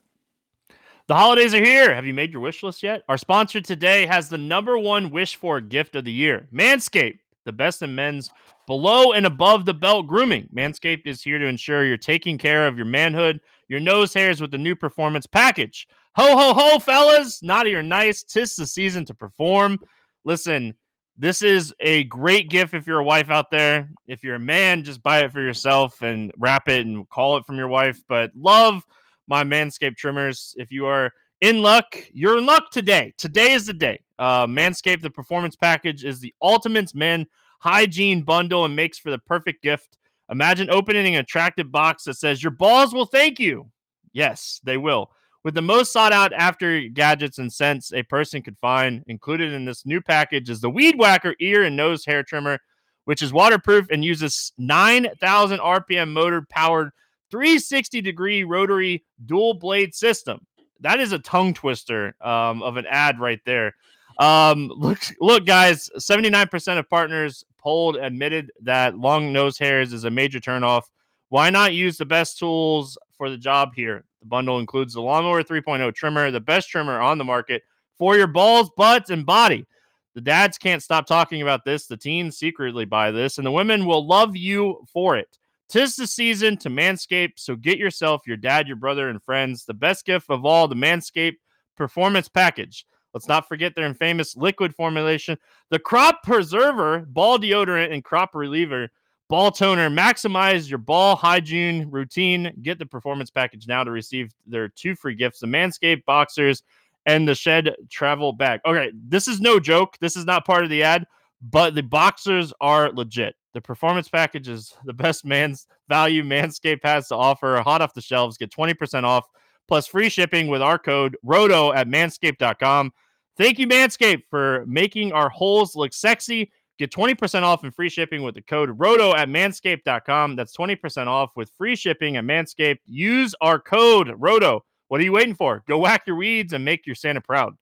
[1.07, 1.93] The holidays are here.
[1.93, 3.03] Have you made your wish list yet?
[3.09, 7.51] Our sponsor today has the number one wish for gift of the year Manscaped, the
[7.51, 8.31] best in men's
[8.67, 10.47] below and above the belt grooming.
[10.55, 14.51] Manscaped is here to ensure you're taking care of your manhood, your nose hairs with
[14.51, 15.87] the new performance package.
[16.15, 17.43] Ho, ho, ho, fellas.
[17.43, 18.23] Naughty or nice.
[18.23, 19.79] Tis the season to perform.
[20.23, 20.73] Listen,
[21.17, 23.89] this is a great gift if you're a wife out there.
[24.07, 27.45] If you're a man, just buy it for yourself and wrap it and call it
[27.45, 28.01] from your wife.
[28.07, 28.83] But love
[29.27, 30.55] my Manscaped trimmers.
[30.57, 33.13] If you are in luck, you're in luck today.
[33.17, 33.99] Today is the day.
[34.17, 37.27] Uh, Manscaped, the performance package, is the ultimate men
[37.59, 39.97] hygiene bundle and makes for the perfect gift.
[40.29, 43.69] Imagine opening an attractive box that says, Your balls will thank you.
[44.13, 45.11] Yes, they will.
[45.43, 49.65] With the most sought out after gadgets and scents a person could find, included in
[49.65, 52.59] this new package is the Weed Whacker ear and nose hair trimmer,
[53.03, 56.91] which is waterproof and uses 9,000 RPM motor powered
[57.29, 60.45] 360 degree rotary dual blade system.
[60.79, 63.75] That is a tongue twister um, of an ad right there.
[64.19, 70.09] Um, look, look, guys, 79% of partners polled admitted that long nose hairs is a
[70.09, 70.83] major turnoff.
[71.29, 74.03] Why not use the best tools for the job here?
[74.19, 77.63] The bundle includes the Lawnmower 3.0 trimmer, the best trimmer on the market
[77.97, 79.65] for your balls, butts, and body.
[80.13, 81.87] The dads can't stop talking about this.
[81.87, 85.37] The teens secretly buy this, and the women will love you for it.
[85.69, 89.73] Tis the season to manscape, so get yourself, your dad, your brother, and friends the
[89.73, 91.37] best gift of all the Manscaped
[91.77, 92.85] Performance Package.
[93.13, 95.37] Let's not forget their infamous liquid formulation,
[95.69, 98.89] the Crop Preserver, ball deodorant, and crop reliever
[99.33, 102.53] Ball toner, maximize your ball hygiene routine.
[102.61, 106.61] Get the performance package now to receive their two free gifts the Manscaped boxers
[107.07, 108.59] and the Shed travel bag.
[108.63, 109.97] Okay, this is no joke.
[109.99, 111.07] This is not part of the ad,
[111.41, 113.35] but the boxers are legit.
[113.55, 117.59] The performance package is the best man's value Manscaped has to offer.
[117.65, 119.25] Hot off the shelves, get 20% off
[119.67, 122.93] plus free shipping with our code ROTO at manscaped.com.
[123.35, 128.23] Thank you, Manscaped, for making our holes look sexy Get 20% off and free shipping
[128.23, 130.35] with the code ROTO at manscaped.com.
[130.35, 132.79] That's 20% off with free shipping at Manscaped.
[132.85, 134.65] Use our code ROTO.
[134.87, 135.63] What are you waiting for?
[135.67, 137.55] Go whack your weeds and make your Santa proud.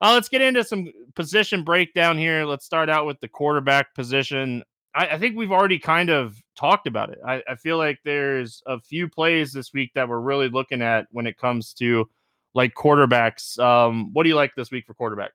[0.00, 2.44] Uh, let's get into some position breakdown here.
[2.44, 4.62] Let's start out with the quarterback position.
[4.94, 7.18] I, I think we've already kind of talked about it.
[7.26, 11.06] I, I feel like there's a few plays this week that we're really looking at
[11.10, 12.08] when it comes to
[12.54, 13.58] like quarterbacks.
[13.58, 15.32] Um, what do you like this week for quarterback?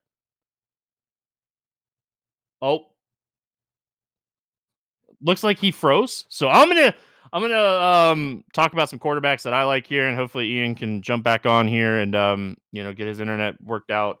[2.62, 2.86] Oh,
[5.20, 6.24] looks like he froze.
[6.28, 6.94] So I'm gonna
[7.32, 11.02] I'm gonna um talk about some quarterbacks that I like here, and hopefully Ian can
[11.02, 14.18] jump back on here and um you know get his internet worked out.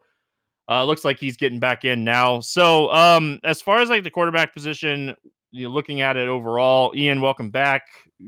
[0.68, 2.40] Uh, looks like he's getting back in now.
[2.40, 5.14] So um as far as like the quarterback position,
[5.52, 7.84] you know, looking at it overall, Ian, welcome back.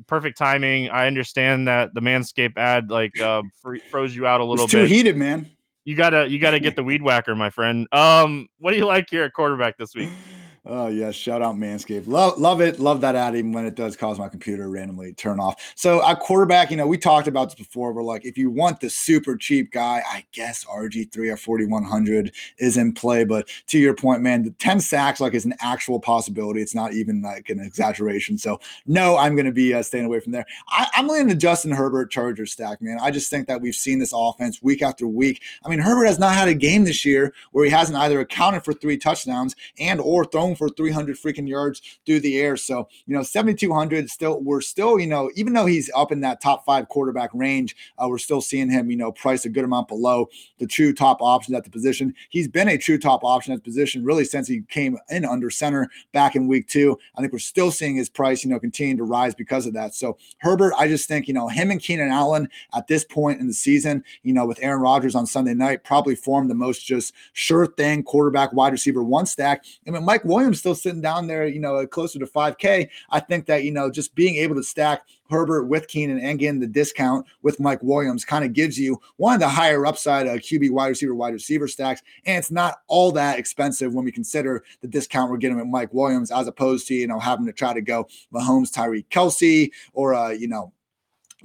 [0.07, 0.89] Perfect timing.
[0.91, 3.43] I understand that the Manscaped ad like uh,
[3.91, 4.83] froze you out a little it's bit.
[4.83, 5.51] Too heated, man.
[5.89, 7.89] You gotta you gotta get the weed whacker, my friend.
[7.93, 10.11] Um, what do you like here at quarterback this week?
[10.67, 12.07] Oh yes, shout out Manscaped.
[12.07, 12.79] Love love it.
[12.79, 15.73] Love that ad even when it does cause my computer randomly turn off.
[15.75, 17.93] So a quarterback, you know, we talked about this before.
[17.93, 22.77] We're like, if you want the super cheap guy, I guess RG3 or 4100 is
[22.77, 23.25] in play.
[23.25, 26.61] But to your point, man, the 10 sacks like is an actual possibility.
[26.61, 28.37] It's not even like an exaggeration.
[28.37, 30.47] So no, I'm going to be uh, staying away from there.
[30.69, 32.99] I, am leaning the Justin Herbert Charger stack, man.
[33.01, 35.43] I just think that we've seen this offense week after week.
[35.65, 38.65] I mean, Herbert has not had a game this year where he hasn't either accounted
[38.65, 42.57] for three touchdowns and or thrown for 300 freaking yards through the air.
[42.57, 46.41] So, you know, 7,200 still, we're still, you know, even though he's up in that
[46.41, 49.89] top five quarterback range, uh, we're still seeing him, you know, price a good amount
[49.89, 52.15] below the true top options at the position.
[52.31, 55.51] He's been a true top option at the position really since he came in under
[55.51, 56.99] center back in week two.
[57.17, 59.95] I think we're still seeing his price, you know, continue to rise because of that.
[59.95, 63.47] So, Herbert, I just think, you know, him and Keenan Allen at this point in
[63.47, 67.13] the season, you know, with Aaron Rodgers on Sunday night, probably form the most just
[67.33, 69.65] sure thing quarterback wide receiver one stack.
[69.87, 73.47] I mean, Mike Williams still sitting down there, you know, closer to 5K, I think
[73.47, 77.27] that, you know, just being able to stack Herbert with Keenan and getting the discount
[77.43, 81.15] with Mike Williams kind of gives you one of the higher upside QB wide receiver,
[81.15, 82.03] wide receiver stacks.
[82.25, 85.93] And it's not all that expensive when we consider the discount we're getting with Mike
[85.93, 90.15] Williams as opposed to, you know, having to try to go Mahomes, Tyreek Kelce, or,
[90.15, 90.73] uh, you know,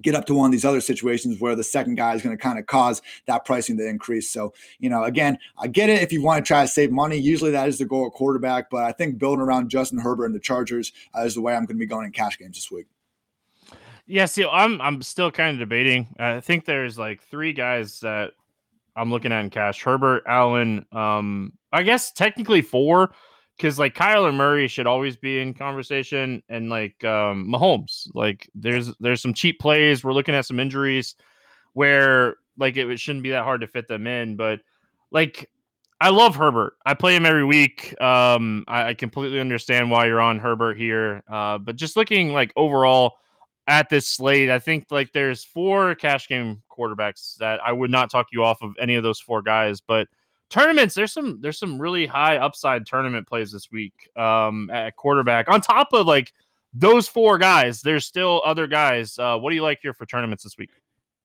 [0.01, 2.41] get up to one of these other situations where the second guy is going to
[2.41, 4.31] kind of cause that pricing to increase.
[4.31, 7.17] So, you know, again, I get it if you want to try to save money.
[7.17, 10.35] Usually that is the goal at quarterback, but I think building around Justin Herbert and
[10.35, 12.71] the Chargers uh, is the way I'm going to be going in cash games this
[12.71, 12.87] week.
[14.05, 16.13] Yeah, see, I'm I'm still kind of debating.
[16.19, 18.31] I think there's like three guys that
[18.97, 20.85] I'm looking at in cash: Herbert, Allen.
[20.91, 23.13] Um, I guess technically four
[23.57, 28.07] because like Kyler Murray should always be in conversation, and like um, Mahomes.
[28.13, 30.03] Like there's there's some cheap plays.
[30.03, 31.15] We're looking at some injuries
[31.73, 34.59] where like it, it shouldn't be that hard to fit them in, but
[35.11, 35.49] like
[36.03, 36.73] I love Herbert.
[36.85, 37.99] I play him every week.
[38.01, 41.23] Um, I, I completely understand why you're on Herbert here.
[41.29, 43.13] Uh, but just looking like overall
[43.67, 48.11] at this slate, I think like there's four cash game quarterbacks that I would not
[48.11, 50.09] talk you off of any of those four guys, but
[50.49, 55.49] tournaments there's some there's some really high upside tournament plays this week um at quarterback.
[55.49, 56.31] On top of like
[56.73, 60.43] those four guys there's still other guys uh what do you like here for tournaments
[60.43, 60.69] this week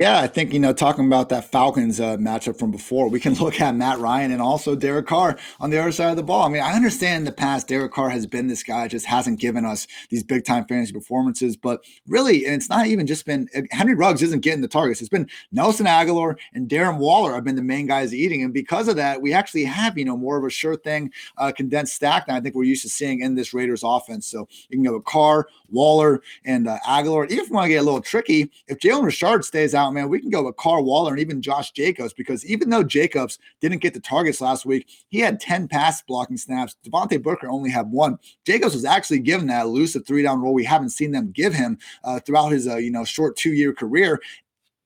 [0.01, 3.35] yeah, I think, you know, talking about that Falcons uh, matchup from before, we can
[3.41, 6.45] look at Matt Ryan and also Derek Carr on the other side of the ball.
[6.45, 9.41] I mean, I understand in the past, Derek Carr has been this guy, just hasn't
[9.41, 11.57] given us these big time fantasy performances.
[11.57, 15.01] But really, and it's not even just been Henry Ruggs isn't getting the targets.
[15.01, 18.45] It's been Nelson Agholor and Darren Waller have been the main guys eating.
[18.45, 21.51] And because of that, we actually have, you know, more of a sure thing uh,
[21.51, 24.29] condensed stack than I think we're used to seeing in this Raiders offense.
[24.29, 27.25] So you can go with Carr, Waller, and uh, Agholor.
[27.25, 30.09] Even if we want to get a little tricky, if Jalen Richard stays out, man,
[30.09, 33.79] we can go with Carr Waller and even Josh Jacobs because even though Jacobs didn't
[33.79, 36.77] get the targets last week, he had 10 pass blocking snaps.
[36.87, 38.18] Devontae Booker only had one.
[38.44, 41.79] Jacobs was actually given that elusive three down role we haven't seen them give him
[42.05, 44.20] uh, throughout his uh, you know short two year career.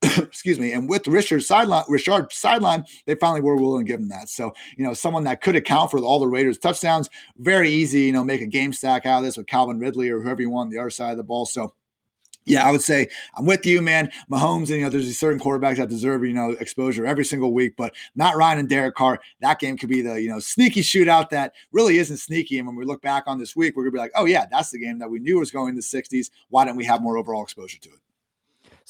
[0.18, 0.72] excuse me.
[0.72, 4.28] And with Richard sideline, Richard sideline, they finally were willing to give him that.
[4.28, 8.12] So, you know, someone that could account for all the Raiders touchdowns, very easy, you
[8.12, 10.68] know, make a game stack out of this with Calvin Ridley or whoever you want
[10.68, 11.46] on the other side of the ball.
[11.46, 11.74] So
[12.44, 14.10] yeah, I would say I'm with you, man.
[14.30, 17.52] Mahomes, and you know, there's these certain quarterbacks that deserve, you know, exposure every single
[17.52, 17.74] week.
[17.76, 21.30] But not Ryan and Derek Carr, that game could be the, you know, sneaky shootout
[21.30, 22.58] that really isn't sneaky.
[22.58, 24.70] And when we look back on this week, we're gonna be like, oh yeah, that's
[24.70, 26.30] the game that we knew was going in the 60s.
[26.48, 28.00] Why didn't we have more overall exposure to it?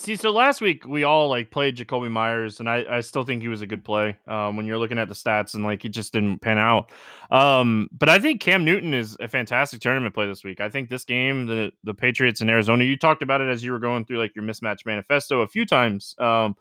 [0.03, 3.41] See, so last week we all like played Jakobi Meyers, and I, I still think
[3.41, 4.17] he was a good play.
[4.27, 6.91] Um, when you're looking at the stats and like he just didn't pan out.
[7.31, 10.61] Um, but I think Cam Newton is a fantastic tournament play this week.
[10.61, 13.71] I think this game, the the Patriots in Arizona, you talked about it as you
[13.71, 16.17] were going through like your mismatch manifesto a few times.
[16.19, 16.57] Um,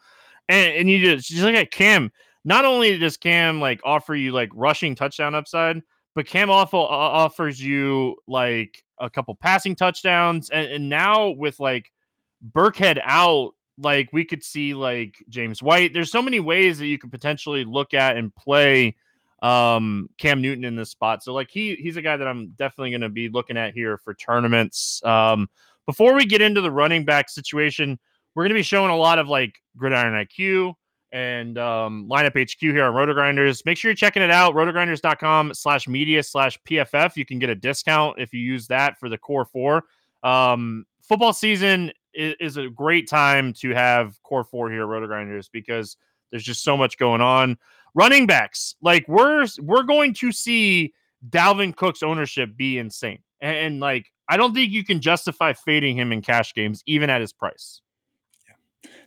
[0.47, 2.11] and, and you just, just look at Cam.
[2.45, 5.81] Not only does Cam like offer you like rushing touchdown upside,
[6.13, 11.91] but Cam also offers you like a couple passing touchdowns, and, and now with like
[12.53, 15.93] Burkhead out, like we could see like James White.
[15.93, 18.95] There's so many ways that you could potentially look at and play
[19.41, 21.23] um Cam Newton in this spot.
[21.23, 23.97] So like he he's a guy that I'm definitely going to be looking at here
[23.97, 25.01] for tournaments.
[25.03, 25.49] Um
[25.87, 27.99] before we get into the running back situation,
[28.35, 30.73] we're going to be showing a lot of like gridiron IQ
[31.11, 33.65] and um, lineup HQ here on RotoGrinders.
[33.65, 34.53] Make sure you're checking it out.
[34.53, 37.17] Rotogrinders.com slash media slash PFF.
[37.17, 39.83] You can get a discount if you use that for the core four.
[40.23, 45.97] Um, football season is, a great time to have core four here, Roto Grinders, because
[46.29, 47.57] there's just so much going on.
[47.93, 50.93] Running backs, like we're we're going to see
[51.29, 55.97] Dalvin Cook's ownership be insane, and, and like I don't think you can justify fading
[55.97, 57.81] him in cash games even at his price.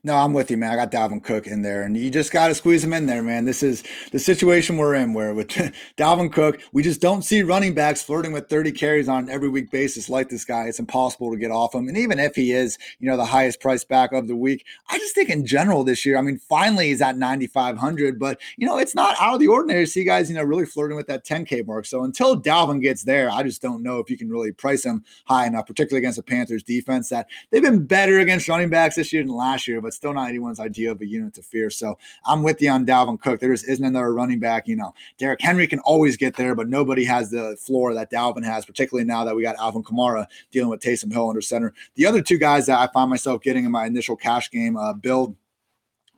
[0.07, 0.71] No, I'm with you, man.
[0.71, 3.23] I got Dalvin Cook in there, and you just got to squeeze him in there,
[3.23, 3.47] man.
[3.47, 3.83] This is
[4.13, 5.49] the situation we're in where with
[5.97, 9.49] Dalvin Cook, we just don't see running backs flirting with 30 carries on an every
[9.49, 10.65] week basis like this guy.
[10.65, 11.89] It's impossible to get off him.
[11.89, 14.99] And even if he is, you know, the highest price back of the week, I
[14.99, 18.77] just think in general this year, I mean, finally he's at 9,500, but, you know,
[18.77, 21.25] it's not out of the ordinary to see guys, you know, really flirting with that
[21.25, 21.87] 10K mark.
[21.87, 25.03] So until Dalvin gets there, I just don't know if you can really price him
[25.25, 29.11] high enough, particularly against the Panthers defense that they've been better against running backs this
[29.11, 31.71] year than last year, but still not anyone's idea of a unit to fear.
[31.71, 33.41] So I'm with you on Dalvin Cook.
[33.41, 34.69] There just isn't another running back.
[34.69, 38.45] You know, Derrick Henry can always get there, but nobody has the floor that Dalvin
[38.45, 41.75] has, particularly now that we got Alvin Kamara dealing with Taysom Hill under center.
[41.95, 44.93] The other two guys that I find myself getting in my initial cash game uh,
[44.93, 45.37] build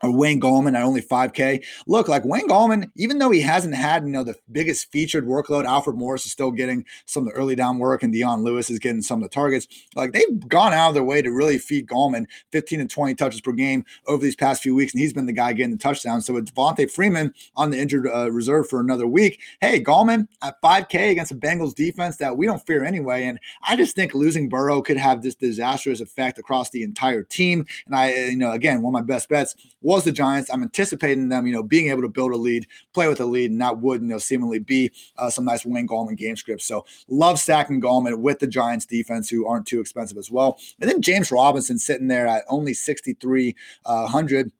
[0.02, 1.64] or Wayne Gallman at only 5K.
[1.86, 5.64] Look, like Wayne Gallman, even though he hasn't had, you know, the biggest featured workload,
[5.64, 8.78] Alfred Morris is still getting some of the early down work and Dion Lewis is
[8.78, 9.66] getting some of the targets.
[9.94, 13.40] Like they've gone out of their way to really feed Gallman 15 and 20 touches
[13.40, 14.92] per game over these past few weeks.
[14.92, 16.26] And he's been the guy getting the touchdowns.
[16.26, 19.40] So it's Devonta Freeman on the injured uh, reserve for another week.
[19.60, 23.24] Hey, Gallman at 5K against a Bengals defense that we don't fear anyway.
[23.24, 27.66] And I just think losing Burrow could have this disastrous effect across the entire team.
[27.86, 29.54] And I, you know, again, one of my best bets
[29.86, 30.50] was the Giants.
[30.52, 33.52] I'm anticipating them, you know, being able to build a lead, play with a lead,
[33.52, 36.64] and that would, you know, seemingly be uh, some nice Wayne Gallman game scripts.
[36.64, 40.58] So love stacking Gallman with the Giants defense, who aren't too expensive as well.
[40.80, 44.52] And then James Robinson sitting there at only 6,300.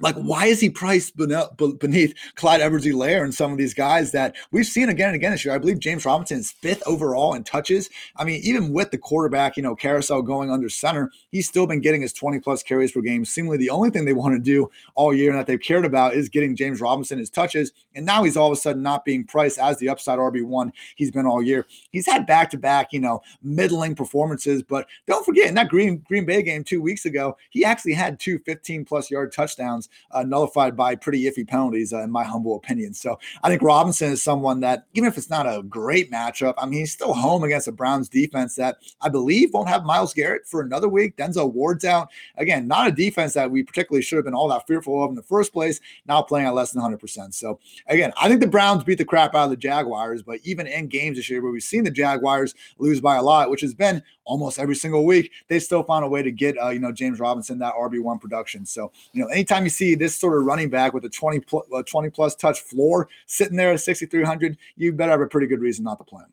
[0.00, 4.66] Like, why is he priced beneath Clyde Edwards-Helaire and some of these guys that we've
[4.66, 5.54] seen again and again this year?
[5.54, 7.90] I believe James Robinson is fifth overall in touches.
[8.16, 11.80] I mean, even with the quarterback, you know, carousel going under center, he's still been
[11.80, 13.24] getting his 20 plus carries per game.
[13.24, 16.14] Seemingly the only thing they want to do all year and that they've cared about
[16.14, 17.72] is getting James Robinson his touches.
[17.94, 21.10] And now he's all of a sudden not being priced as the upside RB1 he's
[21.10, 21.66] been all year.
[21.90, 25.98] He's had back to back, you know, middling performances, but don't forget in that Green,
[26.06, 30.22] Green Bay game two weeks ago, he actually had two 15 plus yard touchdowns uh,
[30.22, 32.94] nullified by pretty iffy penalties, uh, in my humble opinion.
[32.94, 36.66] So I think Robinson is someone that, even if it's not a great matchup, I
[36.66, 40.46] mean, he's still home against a Browns defense that I believe won't have Myles Garrett
[40.46, 41.16] for another week.
[41.16, 42.10] Denzel Ward's out.
[42.36, 45.16] Again, not a defense that we particularly should have been all that fearful of in
[45.16, 47.34] the first place, now playing at less than 100%.
[47.34, 50.66] So again, I think the Browns beat the crap out of the Jaguars, but even
[50.66, 53.74] in games this year where we've seen the Jaguars lose by a lot, which has
[53.74, 56.92] been almost every single week, they still found a way to get, uh, you know,
[56.92, 58.64] James Robinson that RB1 production.
[58.64, 61.66] So, you know, anytime you see this sort of running back with a 20 plus,
[61.86, 65.84] 20 plus touch floor sitting there at 6,300, you better have a pretty good reason
[65.84, 66.32] not to play him.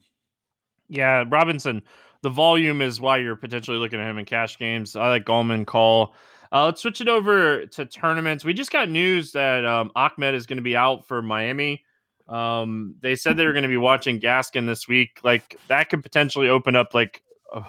[0.89, 1.81] Yeah, Robinson,
[2.21, 4.95] the volume is why you're potentially looking at him in cash games.
[4.95, 6.13] I like Gallman call.
[6.51, 8.45] Uh, let's switch it over to tournaments.
[8.45, 11.83] We just got news that um, Ahmed is going to be out for Miami.
[12.29, 15.19] Um, they said they were going to be watching Gaskin this week.
[15.23, 17.21] Like that could potentially open up like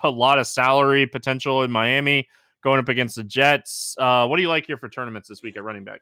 [0.03, 2.29] a, lot of salary potential in Miami
[2.62, 3.95] going up against the Jets.
[3.99, 6.01] Uh, what do you like here for tournaments this week at running back?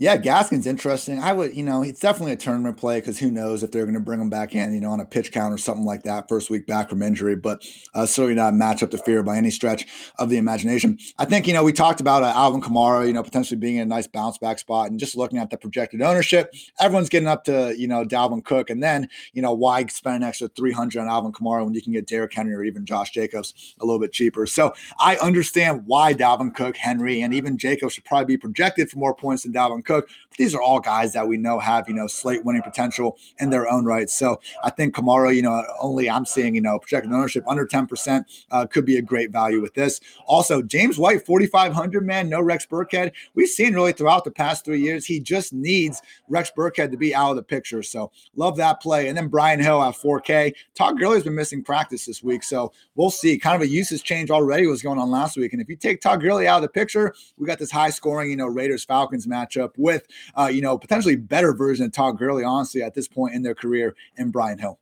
[0.00, 1.20] Yeah, Gaskin's interesting.
[1.20, 3.92] I would, you know, it's definitely a tournament play because who knows if they're going
[3.92, 6.26] to bring him back in, you know, on a pitch count or something like that,
[6.26, 7.36] first week back from injury.
[7.36, 9.86] But uh, certainly not a matchup to fear by any stretch
[10.18, 10.98] of the imagination.
[11.18, 13.82] I think, you know, we talked about uh, Alvin Kamara, you know, potentially being in
[13.82, 17.44] a nice bounce back spot and just looking at the projected ownership, everyone's getting up
[17.44, 18.70] to, you know, Dalvin Cook.
[18.70, 21.92] And then, you know, why spend an extra 300 on Alvin Kamara when you can
[21.92, 24.46] get Derrick Henry or even Josh Jacobs a little bit cheaper?
[24.46, 28.98] So I understand why Dalvin Cook, Henry, and even Jacobs should probably be projected for
[28.98, 30.08] more points than Dalvin Cook cook.
[30.38, 33.68] These are all guys that we know have, you know, slate winning potential in their
[33.68, 34.08] own right.
[34.08, 38.24] So I think Kamara, you know, only I'm seeing, you know, projected ownership under 10%
[38.50, 40.00] uh, could be a great value with this.
[40.26, 43.12] Also, James White, 4,500, man, no Rex Burkhead.
[43.34, 47.14] We've seen really throughout the past three years, he just needs Rex Burkhead to be
[47.14, 47.82] out of the picture.
[47.82, 49.08] So love that play.
[49.08, 50.54] And then Brian Hill at 4K.
[50.74, 52.42] Todd Gurley's been missing practice this week.
[52.42, 53.38] So we'll see.
[53.38, 55.52] Kind of a usage change already was going on last week.
[55.52, 58.30] And if you take Todd Gurley out of the picture, we got this high scoring,
[58.30, 60.06] you know, Raiders Falcons matchup with,
[60.36, 63.54] uh, you know, potentially better version of Todd Gurley, honestly, at this point in their
[63.54, 64.78] career in Brian Hill.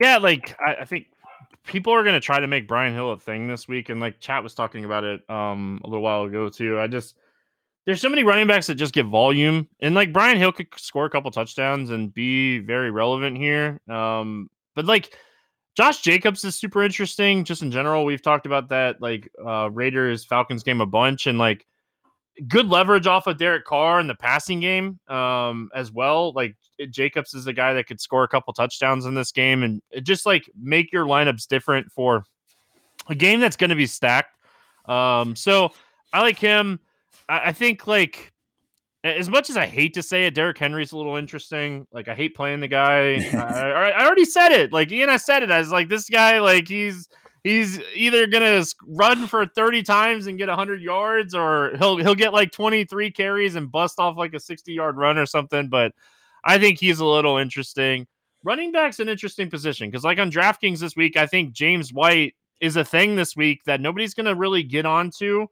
[0.00, 1.06] Yeah, like I, I think
[1.64, 4.20] people are going to try to make Brian Hill a thing this week, and like
[4.20, 6.78] Chat was talking about it um a little while ago too.
[6.80, 7.14] I just
[7.86, 11.04] there's so many running backs that just get volume, and like Brian Hill could score
[11.06, 13.80] a couple touchdowns and be very relevant here.
[13.88, 15.16] Um, but like
[15.76, 18.04] Josh Jacobs is super interesting just in general.
[18.04, 21.66] We've talked about that like uh Raiders Falcons game a bunch, and like
[22.46, 26.32] good leverage off of Derek Carr in the passing game um, as well.
[26.32, 26.56] Like
[26.90, 30.26] Jacobs is a guy that could score a couple touchdowns in this game and just
[30.26, 32.24] like make your lineups different for
[33.08, 34.36] a game that's going to be stacked.
[34.86, 35.72] Um, so
[36.12, 36.80] I like him.
[37.28, 38.32] I, I, think like
[39.04, 41.86] as much as I hate to say it, Derrick Henry's a little interesting.
[41.92, 43.16] Like I hate playing the guy.
[43.34, 44.72] I, I, already said it.
[44.72, 45.50] Like Ian, I said it.
[45.50, 46.40] I was like this guy.
[46.40, 47.08] Like he's
[47.44, 52.32] he's either gonna run for 30 times and get 100 yards, or he'll he'll get
[52.32, 55.68] like 23 carries and bust off like a 60 yard run or something.
[55.68, 55.92] But
[56.44, 58.06] I think he's a little interesting.
[58.44, 62.34] Running back's an interesting position because, like on DraftKings this week, I think James White
[62.60, 65.46] is a thing this week that nobody's gonna really get onto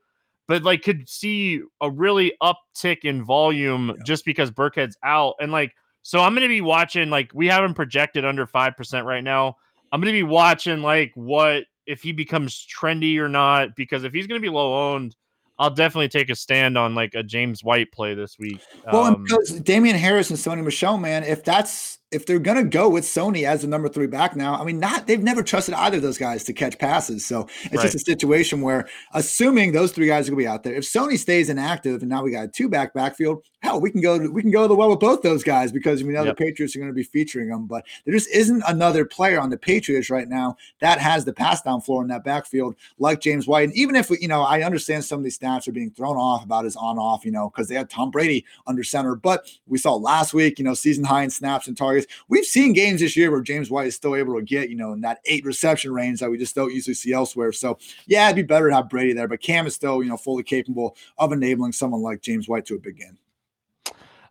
[0.49, 4.05] but like could see a really uptick in volume yeah.
[4.05, 5.35] just because Burkhead's out.
[5.41, 5.75] And like,
[6.07, 9.57] so I'm going to be watching, like, we have him projected under 5% right now.
[9.91, 14.13] I'm going to be watching, like, what if he becomes trendy or not, because if
[14.13, 15.15] he's going to be low owned,
[15.59, 18.61] I'll definitely take a stand on like a James White play this week.
[18.93, 22.89] Well, um, because Damien Harris and Sony Michel, man, if that's if they're gonna go
[22.89, 25.97] with Sony as the number three back now, I mean, not they've never trusted either
[25.97, 27.27] of those guys to catch passes.
[27.27, 27.83] So it's right.
[27.83, 31.19] just a situation where, assuming those three guys are gonna be out there, if Sony
[31.19, 34.29] stays inactive and now we got a two back backfield, hell, we can go to,
[34.29, 36.37] we can go to the well with both those guys because we know yep.
[36.37, 37.67] the Patriots are going to be featuring them.
[37.67, 41.63] But there just isn't another player on the Patriots right now that has the pass
[41.63, 43.65] down floor in that backfield like James White.
[43.65, 46.17] And even if we, you know, I understand some of these stats are being thrown
[46.17, 49.51] off about his on off, you know, because they had Tom Brady under center, but
[49.67, 51.96] we saw last week, you know, season high in snaps and targets.
[52.29, 54.93] We've seen games this year where James White is still able to get, you know,
[54.93, 57.53] in that eight reception range that we just don't usually see elsewhere.
[57.53, 60.17] So yeah, it'd be better to have Brady there, but Cam is still, you know,
[60.17, 63.19] fully capable of enabling someone like James White to a big game.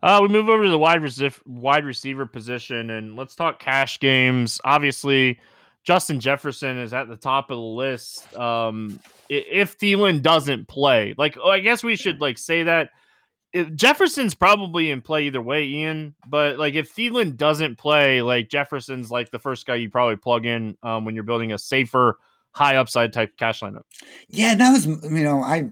[0.04, 1.02] Uh, we move over to the wide,
[1.46, 4.62] wide receiver position and let's talk cash games.
[4.64, 5.40] Obviously,
[5.84, 8.36] Justin Jefferson is at the top of the list.
[8.36, 9.00] Um,
[9.30, 12.90] if Thielen doesn't play, like oh, I guess we should like say that
[13.64, 16.16] Jefferson's probably in play either way, Ian.
[16.28, 20.46] But like if Thielen doesn't play, like Jefferson's like the first guy you probably plug
[20.46, 22.20] in um, when you're building a safer,
[22.52, 23.84] high upside type cash lineup.
[24.30, 25.70] Yeah, that was you know I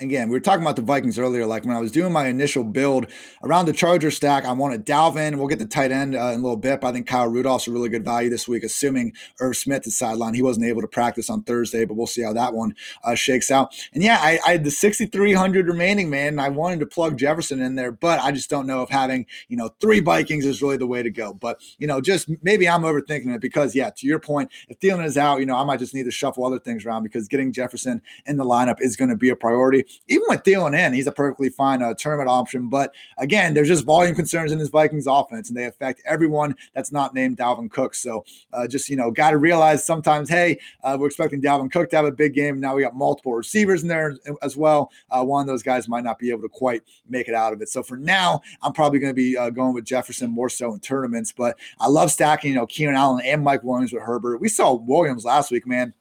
[0.00, 1.46] again, we were talking about the Vikings earlier.
[1.46, 3.06] Like when I was doing my initial build
[3.42, 5.36] around the Charger stack, I wanted Dalvin.
[5.36, 6.80] We'll get the tight end uh, in a little bit.
[6.80, 9.96] But I think Kyle Rudolph's a really good value this week, assuming Irv Smith is
[9.98, 10.34] sideline.
[10.34, 12.74] He wasn't able to practice on Thursday, but we'll see how that one
[13.04, 13.74] uh, shakes out.
[13.94, 16.38] And yeah, I, I had the 6,300 remaining, man.
[16.38, 19.56] I wanted to plug Jefferson in there, but I just don't know if having, you
[19.56, 21.32] know, three Vikings is really the way to go.
[21.32, 25.06] But, you know, just maybe I'm overthinking it because, yeah, to your point, if Thielen
[25.06, 27.50] is out, you know, I might just need to shuffle other things around because getting
[27.50, 31.06] Jefferson in the lineup is going to be a priority even with Thielen in, he's
[31.06, 32.68] a perfectly fine uh, tournament option.
[32.68, 36.92] But again, there's just volume concerns in this Vikings offense, and they affect everyone that's
[36.92, 37.94] not named Dalvin Cook.
[37.94, 41.90] So uh, just, you know, got to realize sometimes, hey, uh, we're expecting Dalvin Cook
[41.90, 42.60] to have a big game.
[42.60, 44.90] Now we got multiple receivers in there as well.
[45.10, 47.62] Uh, one of those guys might not be able to quite make it out of
[47.62, 47.68] it.
[47.68, 50.80] So for now, I'm probably going to be uh, going with Jefferson more so in
[50.80, 51.32] tournaments.
[51.32, 54.40] But I love stacking, you know, Keenan Allen and Mike Williams with Herbert.
[54.40, 55.94] We saw Williams last week, man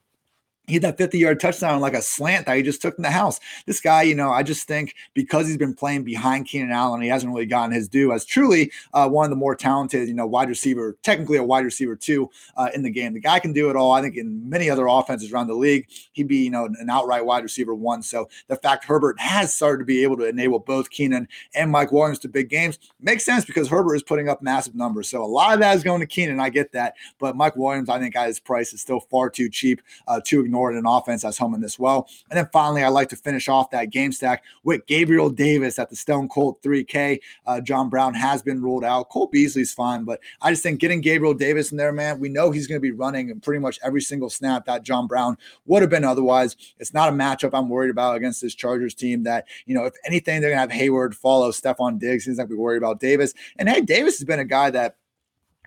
[0.68, 3.11] he had that 50 yard touchdown like a slant that he just took in the
[3.11, 3.39] house.
[3.66, 7.07] This guy, you know, I just think because he's been playing behind Keenan Allen, he
[7.07, 10.28] hasn't really gotten his due as truly uh, one of the more talented, you know,
[10.28, 13.13] wide receiver, technically a wide receiver too uh, in the game.
[13.13, 13.91] The guy can do it all.
[13.91, 17.26] I think in many other offenses around the league, he'd be, you know, an outright
[17.26, 18.01] wide receiver one.
[18.01, 21.91] So the fact Herbert has started to be able to enable both Keenan and Mike
[21.91, 25.09] Williams to big games makes sense because Herbert is putting up massive numbers.
[25.09, 26.39] So a lot of that is going to Keenan.
[26.39, 26.95] I get that.
[27.20, 30.41] But Mike Williams, I think at his price is still far too cheap uh, to
[30.41, 32.08] ignore ignored an offense that's home in this well.
[32.30, 35.89] And then finally, I like to finish off that game stack with Gabriel Davis at
[35.89, 37.20] the Stone Cold 3K.
[37.45, 39.10] Uh, John Brown has been ruled out.
[39.10, 42.51] Cole Beasley's fine, but I just think getting Gabriel Davis in there, man, we know
[42.51, 45.82] he's going to be running in pretty much every single snap that John Brown would
[45.82, 46.56] have been otherwise.
[46.80, 49.93] It's not a matchup I'm worried about against this Chargers team that, you know, if
[50.06, 52.26] anything, they're going to have Hayward follow Stefon Diggs.
[52.26, 53.34] He's not going to be worried about Davis.
[53.58, 54.95] And hey, Davis has been a guy that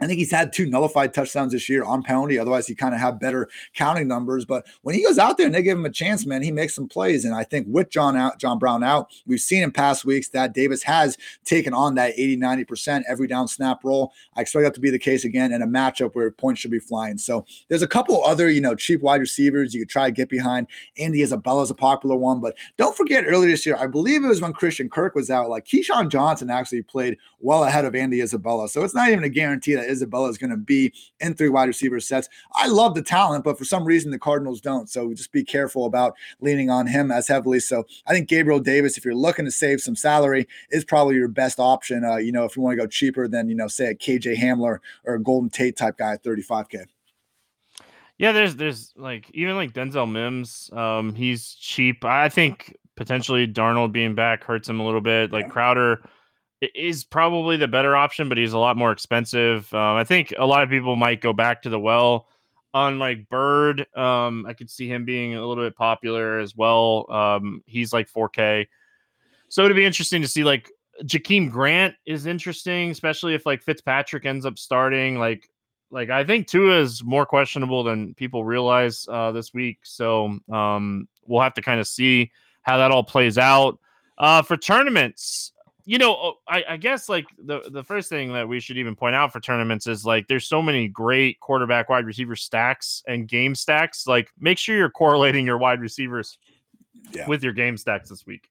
[0.00, 2.38] I think he's had two nullified touchdowns this year on penalty.
[2.38, 4.44] Otherwise, he kind of have better counting numbers.
[4.44, 6.74] But when he goes out there and they give him a chance, man, he makes
[6.74, 7.24] some plays.
[7.24, 10.54] And I think with John out, John Brown out, we've seen in past weeks that
[10.54, 14.12] Davis has taken on that 80, 90% every down snap role.
[14.36, 16.78] I expect that to be the case again in a matchup where points should be
[16.78, 17.18] flying.
[17.18, 20.28] So there's a couple other, you know, cheap wide receivers you could try to get
[20.28, 20.66] behind.
[20.98, 24.28] Andy Isabella is a popular one, but don't forget earlier this year, I believe it
[24.28, 28.20] was when Christian Kirk was out, like KeeSean Johnson actually played well ahead of Andy
[28.20, 28.68] Isabella.
[28.68, 31.68] So it's not even a guarantee that Isabella is going to be in three wide
[31.68, 32.28] receiver sets.
[32.54, 34.88] I love the talent, but for some reason the Cardinals don't.
[34.88, 37.60] So just be careful about leaning on him as heavily.
[37.60, 41.28] So I think Gabriel Davis, if you're looking to save some salary, is probably your
[41.28, 42.04] best option.
[42.04, 44.36] Uh, you know, if you want to go cheaper than, you know, say a KJ
[44.36, 46.86] Hamler or a Golden Tate type guy at 35K.
[48.18, 52.04] Yeah, there's there's like even like Denzel Mims, um, he's cheap.
[52.04, 55.30] I think potentially Darnold being back hurts him a little bit.
[55.30, 56.02] Like Crowder,
[56.60, 59.72] is probably the better option, but he's a lot more expensive.
[59.72, 62.28] Um, I think a lot of people might go back to the well
[62.74, 63.86] on like Bird.
[63.96, 67.06] Um, I could see him being a little bit popular as well.
[67.10, 68.66] Um, he's like 4K,
[69.48, 70.70] so it'd be interesting to see like
[71.04, 75.18] Jakeem Grant is interesting, especially if like Fitzpatrick ends up starting.
[75.18, 75.48] Like
[75.90, 79.78] like I think Tua is more questionable than people realize uh, this week.
[79.82, 82.30] So um, we'll have to kind of see
[82.62, 83.78] how that all plays out.
[84.18, 85.52] Uh, for tournaments,
[85.88, 88.94] you know, oh, I, I, guess like the the first thing that we should even
[88.94, 93.26] point out for tournaments is like there's so many great quarterback wide receiver stacks and
[93.26, 94.06] game stacks.
[94.06, 96.36] Like make sure you're correlating your wide receivers
[97.12, 97.26] yeah.
[97.26, 98.50] with your game stacks this week.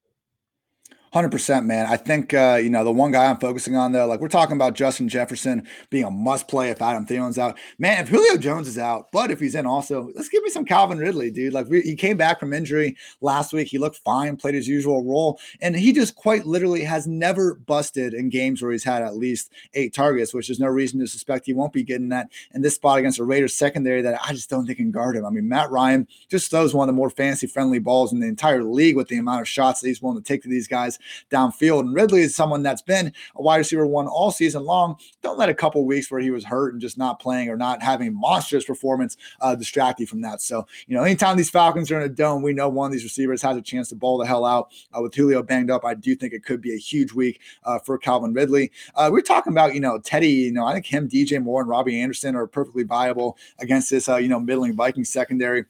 [1.13, 1.85] Hundred percent, man.
[1.85, 4.07] I think uh, you know the one guy I'm focusing on though.
[4.07, 7.57] Like we're talking about Justin Jefferson being a must play if Adam Thielen's out.
[7.77, 10.65] Man, if Julio Jones is out, but if he's in also, let's give me some
[10.65, 11.53] Calvin Ridley, dude.
[11.53, 13.67] Like we, he came back from injury last week.
[13.67, 18.13] He looked fine, played his usual role, and he just quite literally has never busted
[18.13, 21.45] in games where he's had at least eight targets, which is no reason to suspect
[21.45, 24.49] he won't be getting that in this spot against a Raiders secondary that I just
[24.49, 25.25] don't think can guard him.
[25.25, 28.27] I mean, Matt Ryan just throws one of the more fancy friendly balls in the
[28.27, 30.96] entire league with the amount of shots that he's willing to take to these guys
[31.31, 31.81] downfield.
[31.81, 34.97] And Ridley is someone that's been a wide receiver one all season long.
[35.21, 37.81] Don't let a couple weeks where he was hurt and just not playing or not
[37.81, 40.41] having monstrous performance uh, distract you from that.
[40.41, 43.03] So, you know, anytime these Falcons are in a dome, we know one of these
[43.03, 44.71] receivers has a chance to ball the hell out.
[44.95, 47.79] Uh, with Julio banged up, I do think it could be a huge week uh,
[47.79, 48.71] for Calvin Ridley.
[48.95, 51.69] Uh, we're talking about, you know, Teddy, you know, I think him, DJ Moore, and
[51.69, 55.65] Robbie Anderson are perfectly viable against this, uh, you know, middling Viking secondary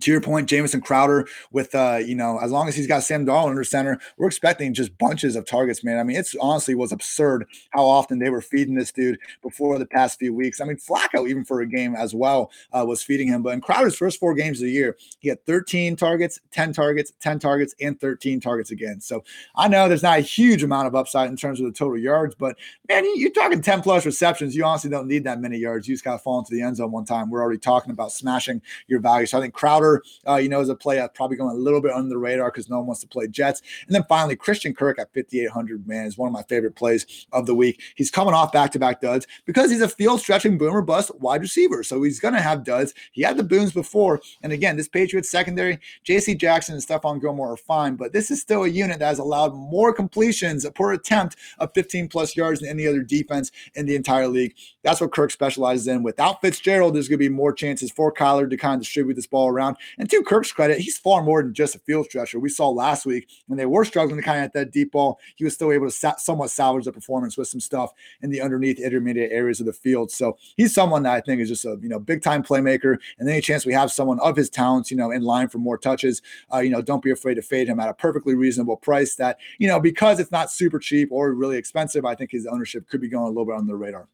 [0.00, 3.24] to your point, Jamison Crowder with uh, you know, as long as he's got Sam
[3.24, 5.98] Darnold under center, we're expecting just bunches of targets, man.
[5.98, 9.86] I mean, it's honestly was absurd how often they were feeding this dude before the
[9.86, 10.60] past few weeks.
[10.60, 13.42] I mean, Flacco, even for a game as well, uh, was feeding him.
[13.42, 17.12] But in Crowder's first four games of the year, he had 13 targets, 10 targets,
[17.20, 19.00] 10 targets, and 13 targets again.
[19.00, 19.24] So
[19.56, 22.34] I know there's not a huge amount of upside in terms of the total yards,
[22.34, 22.56] but
[22.88, 24.56] man, you're talking 10 plus receptions.
[24.56, 25.86] You honestly don't need that many yards.
[25.86, 27.30] You just got to fall into the end zone one time.
[27.30, 29.26] We're already talking about smashing your value.
[29.26, 31.58] So I think Crowder Crowder, uh, you know, is a play that's probably going a
[31.58, 33.62] little bit under the radar because no one wants to play Jets.
[33.86, 37.46] And then finally, Christian Kirk at 5,800, man, is one of my favorite plays of
[37.46, 37.80] the week.
[37.94, 41.42] He's coming off back to back duds because he's a field stretching boomer bust wide
[41.42, 41.82] receiver.
[41.82, 42.94] So he's going to have duds.
[43.12, 44.20] He had the booms before.
[44.42, 48.40] And again, this Patriots secondary, JC Jackson and Stephon Gilmore are fine, but this is
[48.40, 52.70] still a unit that has allowed more completions per attempt of 15 plus yards than
[52.70, 54.54] any other defense in the entire league.
[54.82, 56.02] That's what Kirk specializes in.
[56.02, 59.26] Without Fitzgerald, there's going to be more chances for Kyler to kind of distribute this
[59.26, 59.73] ball around.
[59.98, 62.38] And to Kirk's credit, he's far more than just a field stretcher.
[62.38, 65.18] We saw last week when they were struggling to kind of at that deep ball,
[65.36, 68.40] he was still able to sa- somewhat salvage the performance with some stuff in the
[68.40, 70.10] underneath intermediate areas of the field.
[70.10, 72.98] So he's someone that I think is just a you know big time playmaker.
[73.18, 75.78] And any chance we have someone of his talents, you know, in line for more
[75.78, 76.22] touches,
[76.52, 79.14] uh, you know, don't be afraid to fade him at a perfectly reasonable price.
[79.16, 82.88] That you know because it's not super cheap or really expensive, I think his ownership
[82.88, 84.08] could be going a little bit on the radar.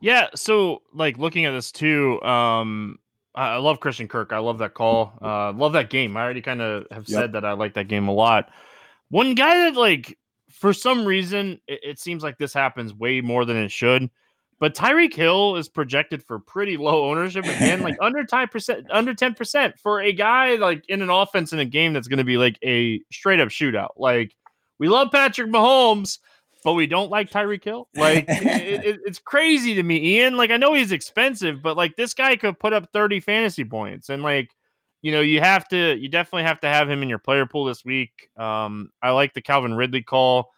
[0.00, 2.98] Yeah, so like looking at this too, um,
[3.34, 4.32] I love Christian Kirk.
[4.32, 5.18] I love that call.
[5.22, 6.16] Uh, love that game.
[6.16, 7.20] I already kind of have yep.
[7.20, 8.50] said that I like that game a lot.
[9.08, 10.18] One guy that like
[10.50, 14.10] for some reason it, it, seems like this happens way more than it should.
[14.60, 19.14] But Tyreek Hill is projected for pretty low ownership again, like under ten percent, under
[19.14, 22.24] ten percent for a guy like in an offense in a game that's going to
[22.24, 23.92] be like a straight up shootout.
[23.96, 24.36] Like
[24.78, 26.18] we love Patrick Mahomes,
[26.64, 27.88] but we don't like Tyreek Hill.
[27.96, 30.36] Like it, it, it's crazy to me, Ian.
[30.36, 34.08] Like I know he's expensive, but like this guy could put up 30 fantasy points,
[34.08, 34.50] and like
[35.02, 37.64] you know you have to, you definitely have to have him in your player pool
[37.64, 38.28] this week.
[38.36, 40.50] Um, I like the Calvin Ridley call.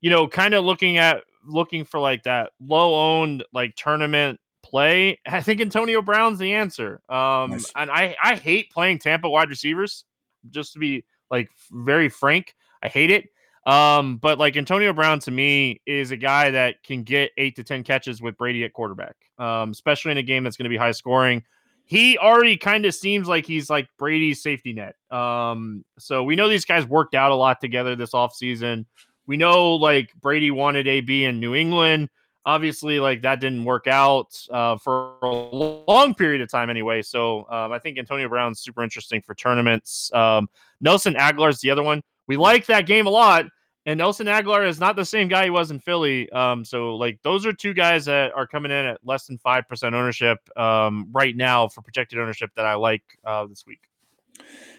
[0.00, 5.18] You know, kind of looking at looking for like that low owned like tournament play.
[5.26, 7.00] I think Antonio Brown's the answer.
[7.08, 7.72] Um, nice.
[7.76, 10.04] and I I hate playing Tampa wide receivers.
[10.50, 13.28] Just to be like very frank, I hate it.
[13.68, 17.62] Um, but like Antonio Brown to me is a guy that can get eight to
[17.62, 20.78] 10 catches with Brady at quarterback, um, especially in a game that's going to be
[20.78, 21.44] high scoring.
[21.84, 24.94] He already kind of seems like he's like Brady's safety net.
[25.10, 28.86] Um, so we know these guys worked out a lot together this offseason.
[29.26, 32.08] We know like Brady wanted AB in New England.
[32.46, 37.02] Obviously, like that didn't work out uh, for a long period of time anyway.
[37.02, 40.10] So um, I think Antonio Brown's super interesting for tournaments.
[40.14, 40.48] Um,
[40.80, 42.02] Nelson Agholor's the other one.
[42.26, 43.46] We like that game a lot
[43.88, 46.30] and Nelson Agholor is not the same guy he was in Philly.
[46.30, 49.66] Um, so like those are two guys that are coming in at less than five
[49.66, 53.80] percent ownership um, right now for projected ownership that I like uh, this week.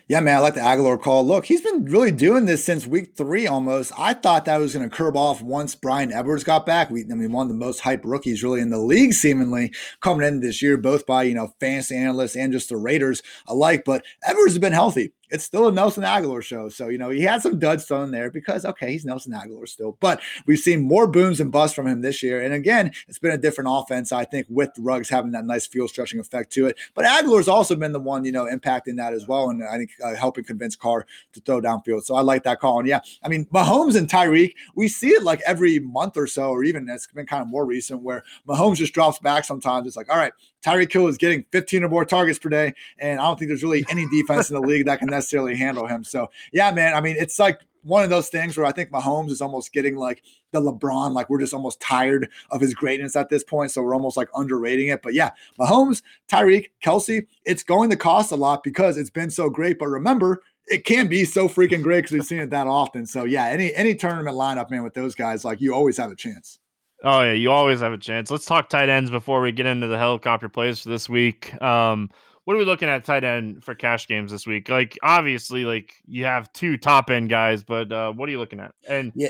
[0.07, 1.25] Yeah, man, I like the Agholor call.
[1.25, 3.91] Look, he's been really doing this since week three almost.
[3.97, 6.91] I thought that was going to curb off once Bryan Edwards got back.
[6.91, 10.27] We, I mean, one of the most hyped rookies really in the league, seemingly coming
[10.27, 13.83] in this year, both by you know fantasy analysts and just the Raiders alike.
[13.85, 16.69] But Edwards has been healthy it's still a Nelson Agholor show.
[16.69, 19.97] So, you know, he had some duds thrown there because, okay, he's Nelson Agholor still,
[19.99, 22.41] but we've seen more booms and busts from him this year.
[22.41, 25.89] And again, it's been a different offense, I think, with Ruggs having that nice field
[25.89, 26.77] stretching effect to it.
[26.93, 29.49] But Agholor's also been the one, you know, impacting that as well.
[29.49, 32.03] And I think uh, helping convince Carr to throw downfield.
[32.03, 32.79] So I like that call.
[32.79, 36.49] And yeah, I mean, Mahomes and Tyreek, we see it like every month or so,
[36.49, 39.87] or even it's been kind of more recent where Mahomes just drops back sometimes.
[39.87, 40.33] It's like, all right,
[40.63, 42.73] Tyreek Hill is getting 15 or more targets per day.
[42.99, 45.87] And I don't think there's really any defense in the league that can necessarily handle
[45.87, 46.03] him.
[46.03, 49.29] So, yeah, man, I mean, it's like one of those things where I think Mahomes
[49.29, 53.29] is almost getting like the LeBron, like we're just almost tired of his greatness at
[53.29, 53.71] this point.
[53.71, 55.01] So we're almost like underrating it.
[55.01, 59.49] But yeah, Mahomes, Tyreek, Kelce, it's going to cost a lot because it's been so
[59.49, 59.79] great.
[59.79, 63.05] But remember, it can be so freaking great because we've seen it that often.
[63.05, 66.15] So yeah, any any tournament lineup, man, with those guys, like you always have a
[66.15, 66.58] chance.
[67.03, 68.29] Oh yeah, you always have a chance.
[68.29, 71.59] Let's talk tight ends before we get into the helicopter plays for this week.
[71.61, 72.09] Um,
[72.43, 74.69] what are we looking at tight end for cash games this week?
[74.69, 78.59] Like obviously, like you have two top end guys, but uh, what are you looking
[78.59, 78.73] at?
[78.87, 79.29] And yeah.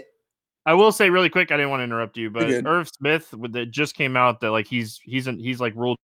[0.66, 3.56] I will say really quick, I didn't want to interrupt you, but Irv Smith with
[3.56, 5.98] it just came out that like he's he's he's like ruled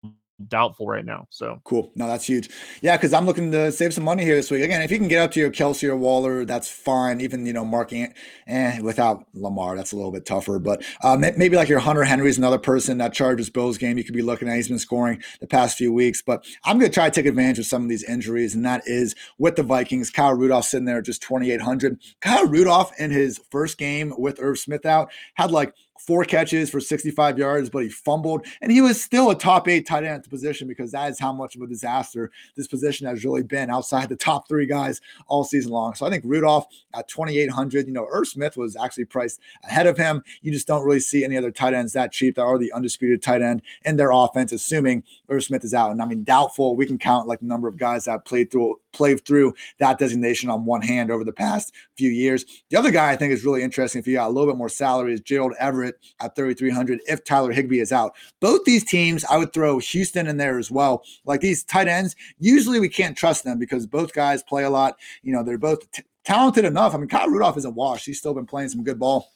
[0.48, 1.26] doubtful right now.
[1.30, 1.92] So cool.
[1.94, 2.50] No, that's huge.
[2.80, 4.62] Yeah, because I'm looking to save some money here this week.
[4.62, 7.20] Again, if you can get up to your Kelce or Waller, that's fine.
[7.20, 8.14] Even you know, Mark Ant,
[8.46, 10.58] eh, without Lamar, that's a little bit tougher.
[10.58, 14.04] But uh, maybe like your Hunter Henry is another person that Chargers Bills game you
[14.04, 14.56] could be looking at.
[14.56, 17.58] He's been scoring the past few weeks, but I'm going to try to take advantage
[17.58, 20.10] of some of these injuries, and that is with the Vikings.
[20.10, 21.98] Kyle Rudolph sitting there at just 2,800.
[22.20, 25.74] Kyle Rudolph in his first game with Irv Smith out had like
[26.06, 28.46] four catches for 65 yards, but he fumbled.
[28.60, 31.18] And he was still a top eight tight end at the position because that is
[31.18, 35.00] how much of a disaster this position has really been outside the top three guys
[35.26, 35.94] all season long.
[35.94, 39.96] So I think Rudolph at 2,800, you know, Irv Smith was actually priced ahead of
[39.96, 40.22] him.
[40.42, 43.22] You just don't really see any other tight ends that cheap that are the undisputed
[43.22, 45.92] tight end in their offense, assuming Irv Smith is out.
[45.92, 48.80] And I mean, doubtful, we can count like the number of guys that played through
[48.92, 52.44] played through that designation on one hand over the past few years.
[52.70, 54.68] The other guy I think is really interesting if you got a little bit more
[54.68, 58.14] salary is Gerald Everett at 3,300 if Tyler Higbee is out.
[58.40, 61.02] Both these teams, I would throw Houston in there as well.
[61.24, 64.96] Like these tight ends, usually we can't trust them because both guys play a lot.
[65.22, 66.94] You know, they're both t- talented enough.
[66.94, 68.06] I mean, Kyle Rudolph isn't washed.
[68.06, 69.28] He's still been playing some good ball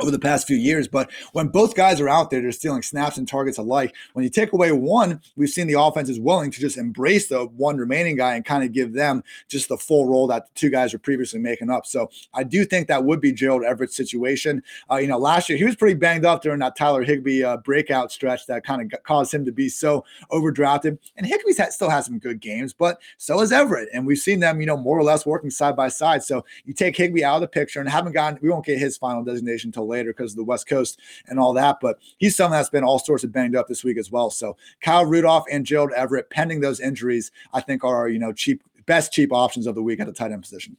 [0.00, 0.88] over the past few years.
[0.88, 3.94] But when both guys are out there, they're stealing snaps and targets alike.
[4.12, 7.46] When you take away one, we've seen the offense is willing to just embrace the
[7.46, 10.70] one remaining guy and kind of give them just the full role that the two
[10.70, 11.86] guys were previously making up.
[11.86, 14.62] So I do think that would be Gerald Everett's situation.
[14.90, 17.58] Uh, you know, last year he was pretty banged up during that Tyler Higbee uh,
[17.58, 20.98] breakout stretch that kind of caused him to be so overdrafted.
[21.16, 21.40] And had,
[21.72, 23.88] still has some good games, but so has Everett.
[23.92, 26.22] And we've seen them, you know, more or less working side by side.
[26.22, 28.96] So you take Higbee out of the picture and haven't gotten, we won't get his
[28.96, 31.78] final designation until later because of the West Coast and all that.
[31.80, 34.30] But he's someone that's been all sorts of banged up this week as well.
[34.30, 38.62] So Kyle Rudolph and Gerald Everett, pending those injuries, I think are you know cheap
[38.86, 40.76] best cheap options of the week at the tight end position.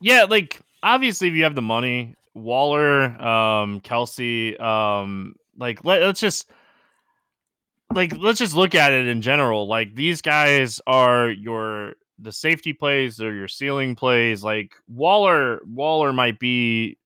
[0.00, 6.20] Yeah, like obviously if you have the money, Waller, um, Kelce, um, like let, let's
[6.20, 6.50] just
[7.94, 9.66] like let's just look at it in general.
[9.66, 14.44] Like these guys are your the safety plays or your ceiling plays.
[14.44, 16.98] Like Waller, Waller might be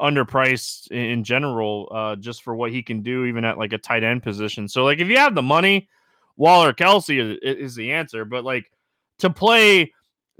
[0.00, 4.02] underpriced in general, uh, just for what he can do, even at like a tight
[4.02, 4.68] end position.
[4.68, 5.88] So, like, if you have the money,
[6.36, 8.24] Waller Kelce is, is the answer.
[8.24, 8.70] But like
[9.18, 9.92] to play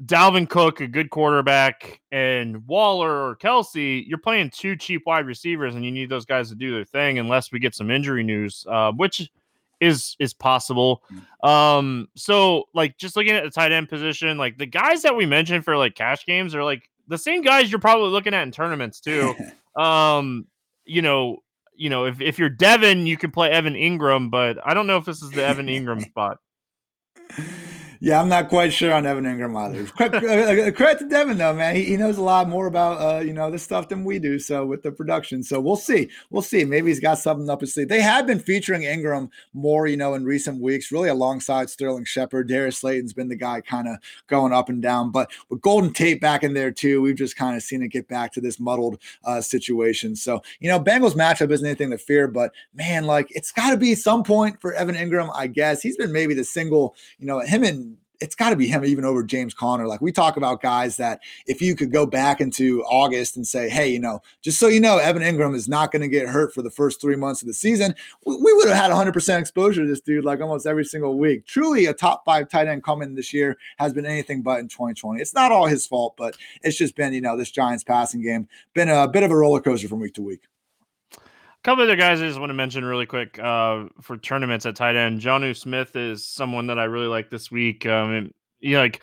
[0.05, 5.75] Dalvin Cook, a good quarterback, and Waller or Kelce, you're playing two cheap wide receivers,
[5.75, 8.67] and you need those guys to do their thing unless we get some injury news,
[8.69, 9.31] uh, which
[9.81, 11.03] is is possible.
[11.43, 11.49] Mm.
[11.49, 15.27] Um, so like just looking at the tight end position, like the guys that we
[15.27, 18.53] mentioned for like cash games are like the same guys you're probably looking at in
[18.53, 19.35] tournaments too.
[19.77, 20.47] um,
[20.87, 21.39] you know,
[21.75, 24.97] you know, if, if you're Devin, you can play Evan Engram, but I don't know
[24.97, 26.39] if this is the Evan Engram spot.
[28.03, 29.85] Yeah, I'm not quite sure on Evan Engram either.
[29.91, 31.77] Credit, uh, uh, credit to Devin though, man.
[31.77, 34.39] He, he knows a lot more about uh, you know this stuff than we do.
[34.39, 36.09] So with the production, so we'll see.
[36.31, 36.65] We'll see.
[36.65, 37.89] Maybe he's got something up his sleeve.
[37.89, 42.49] They have been featuring Engram more, you know, in recent weeks, really alongside Sterling Shepard.
[42.49, 43.99] Darius Slayton's been the guy kind of
[44.29, 47.55] going up and down, but with Golden Tate back in there too, we've just kind
[47.55, 50.17] of seen it get back to this muddled uh, situation.
[50.17, 53.77] So you know, Bengals matchup isn't anything to fear, but man, like it's got to
[53.77, 55.31] be some point for Evan Engram.
[55.35, 57.90] I guess he's been maybe the single, you know, him and
[58.21, 59.87] it's got to be him even over James Conner.
[59.87, 63.69] Like we talk about guys that if you could go back into August and say,
[63.69, 66.53] hey, you know, just so you know, Evan Engram is not going to get hurt
[66.53, 67.95] for the first three months of the season,
[68.27, 71.47] we, would have had 100% exposure to this dude like almost every single week.
[71.47, 75.21] Truly a top five tight end coming this year has been anything but in 2020.
[75.21, 78.47] It's not all his fault, but it's just been, you know, this Giants passing game
[78.75, 80.43] been a bit of a roller coaster from week to week
[81.63, 84.97] couple other guys I just want to mention really quick uh, for tournaments at tight
[84.97, 85.21] end.
[85.21, 87.87] Jonnu Smith is someone that I really like this week.
[87.87, 89.03] Um, and, you know, like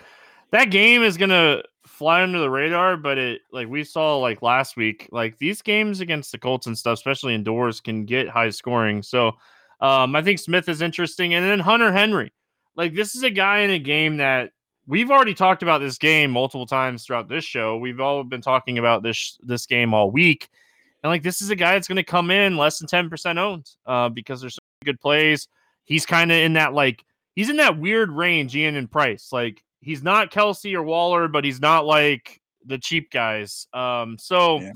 [0.51, 4.77] that game is gonna fly under the radar, but it like we saw like last
[4.77, 9.01] week, like these games against the Colts and stuff, especially indoors, can get high scoring.
[9.01, 9.33] So
[9.81, 12.31] um, I think Smith is interesting, and then Hunter Henry,
[12.75, 14.51] like this is a guy in a game that
[14.85, 17.77] we've already talked about this game multiple times throughout this show.
[17.77, 20.49] We've all been talking about this this game all week,
[21.03, 23.39] and like this is a guy that's going to come in less than ten percent
[23.39, 25.47] owned uh, because there's so good plays.
[25.85, 27.03] He's kind of in that like
[27.35, 29.29] he's in that weird range, Ian and Price.
[29.31, 33.67] Like he's not Kelce or Waller, but he's not like the cheap guys.
[33.73, 34.61] Um, so.
[34.61, 34.73] Yeah.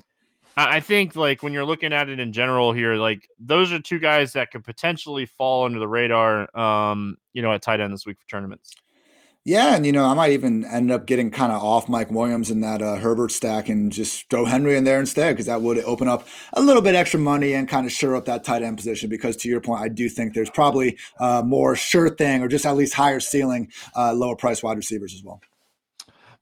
[0.57, 3.99] I think like when you're looking at it in general here, like those are two
[3.99, 8.05] guys that could potentially fall under the radar, um, you know, at tight end this
[8.05, 8.73] week for tournaments.
[9.43, 12.51] Yeah, and you know, I might even end up getting kind of off Mike Williams
[12.51, 15.79] in that uh, Herbert stack and just throw Henry in there instead because that would
[15.79, 18.77] open up a little bit extra money and kind of shore up that tight end
[18.77, 19.09] position.
[19.09, 22.67] Because to your point, I do think there's probably uh, more sure thing or just
[22.67, 25.41] at least higher ceiling, uh, lower price wide receivers as well.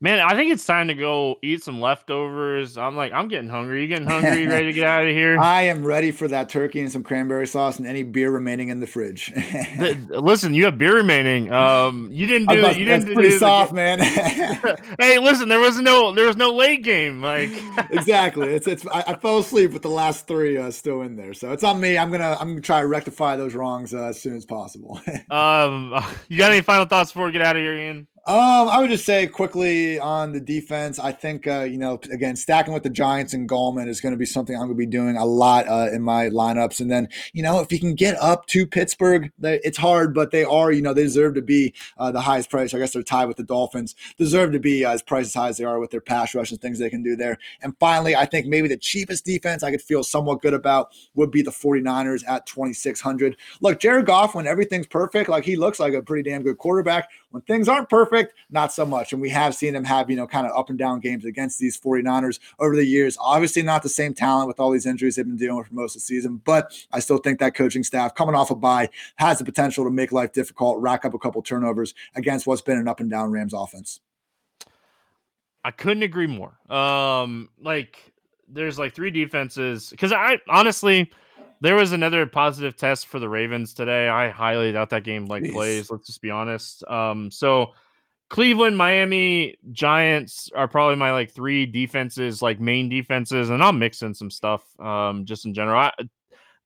[0.01, 2.77] Man, I think it's time to go eat some leftovers.
[2.77, 3.81] I'm like, I'm getting hungry.
[3.81, 4.43] You getting hungry?
[4.43, 5.37] You ready to get out of here?
[5.41, 8.79] I am ready for that turkey and some cranberry sauce and any beer remaining in
[8.79, 9.33] the fridge.
[10.09, 11.51] listen, you have beer remaining.
[11.51, 12.59] Um, you didn't do.
[12.59, 13.99] About, you didn't do pretty do soft, man.
[14.99, 17.21] hey, listen, there was no, there was no late game.
[17.21, 17.51] Like
[17.89, 18.53] exactly.
[18.53, 18.87] It's it's.
[18.87, 21.77] I, I, fell asleep with the last three uh, still in there, so it's on
[21.81, 21.97] me.
[21.97, 25.01] I'm gonna I'm gonna try to rectify those wrongs uh, as soon as possible.
[25.29, 28.07] um, you got any final thoughts before we get out of here, Ian?
[28.29, 30.99] Um, I would just say quickly on the defense.
[30.99, 34.19] I think uh, you know, again, stacking with the Giants and Gallman is going to
[34.19, 36.79] be something I'm going to be doing a lot uh, in my lineups.
[36.79, 40.29] And then you know, if you can get up to Pittsburgh, they, it's hard, but
[40.29, 42.71] they are you know they deserve to be uh, the highest price.
[42.71, 43.95] I guess they're tied with the Dolphins.
[44.19, 46.61] Deserve to be as price as high as they are with their pass rush and
[46.61, 47.39] things they can do there.
[47.63, 51.31] And finally, I think maybe the cheapest defense I could feel somewhat good about would
[51.31, 53.37] be the 49ers at 2600.
[53.61, 57.09] Look, Jared Goff, when everything's perfect, like he looks like a pretty damn good quarterback.
[57.31, 59.13] When things aren't perfect, not so much.
[59.13, 61.59] And we have seen him have, you know, kind of up and down games against
[61.59, 63.17] these 49ers over the years.
[63.19, 65.95] Obviously, not the same talent with all these injuries they've been dealing with for most
[65.95, 69.37] of the season, but I still think that coaching staff coming off a bye has
[69.37, 72.87] the potential to make life difficult, rack up a couple turnovers against what's been an
[72.87, 73.99] up and down Rams offense.
[75.63, 76.57] I couldn't agree more.
[76.73, 78.11] Um, like
[78.47, 81.11] there's like three defenses because I honestly
[81.61, 84.07] there was another positive test for the Ravens today.
[84.07, 85.91] I highly doubt that game like plays.
[85.91, 86.83] Let's just be honest.
[86.85, 87.73] Um, so
[88.29, 94.01] Cleveland, Miami, Giants are probably my like three defenses, like main defenses, and I'll mix
[94.01, 95.79] in some stuff um, just in general.
[95.79, 95.91] I,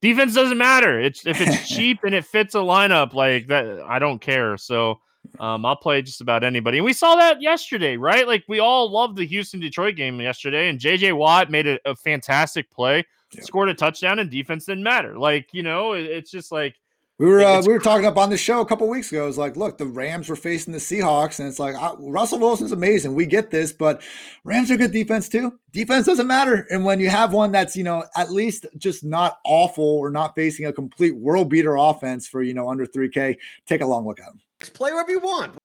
[0.01, 0.99] defense doesn't matter.
[0.99, 4.57] It's if it's cheap and it fits a lineup like that, I don't care.
[4.57, 4.99] So
[5.39, 6.79] um, I'll play just about anybody.
[6.79, 8.27] And we saw that yesterday, right?
[8.27, 11.95] Like we all loved the Houston Detroit game yesterday, and JJ Watt made a, a
[11.95, 13.05] fantastic play
[13.36, 13.43] yeah.
[13.43, 15.17] scored a touchdown and defense didn't matter.
[15.17, 16.75] Like, you know, it, it's just like
[17.19, 19.27] we were uh, we were talking up on the show a couple weeks ago.
[19.27, 22.71] It's like, look, the Rams were facing the Seahawks, and it's like uh, Russell Wilson's
[22.71, 23.13] amazing.
[23.13, 24.01] We get this, but
[24.43, 25.57] Rams are good defense too.
[25.71, 29.38] Defense doesn't matter, and when you have one that's you know at least just not
[29.45, 33.38] awful or not facing a complete world beater offense for you know under three K,
[33.67, 34.41] take a long look at them.
[34.73, 35.55] Play wherever you want.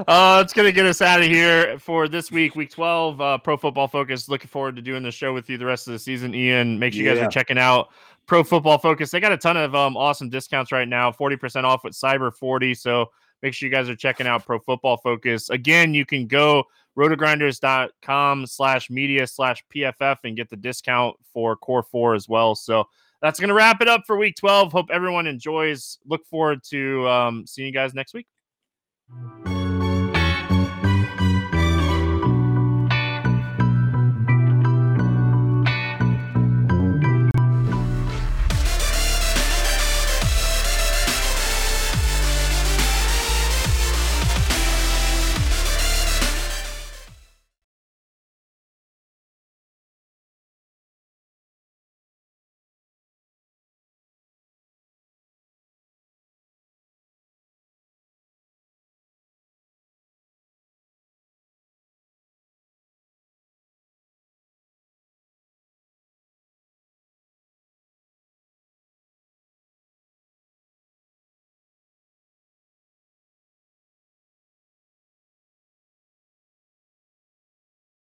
[0.07, 3.39] uh, it's going to get us out of here for this week, week 12, uh,
[3.39, 4.29] Pro Football Focus.
[4.29, 6.35] Looking forward to doing the show with you the rest of the season.
[6.35, 7.89] Ian, make sure you guys are checking out
[8.27, 9.11] Pro Football Focus.
[9.11, 12.75] They got a ton of um, awesome discounts right now 40% off with Cyber 40.
[12.75, 13.11] So
[13.43, 15.51] make sure you guys are checking out Pro Football Focus.
[15.51, 16.65] Again, you can go
[16.99, 22.55] rotogrinders.com slash media slash PFF and get the discount for Core 4 as well.
[22.55, 22.85] So
[23.23, 24.73] that's going to wrap it up for week 12.
[24.73, 25.99] Hope everyone enjoys.
[26.07, 28.27] Look forward to um, seeing you guys next week.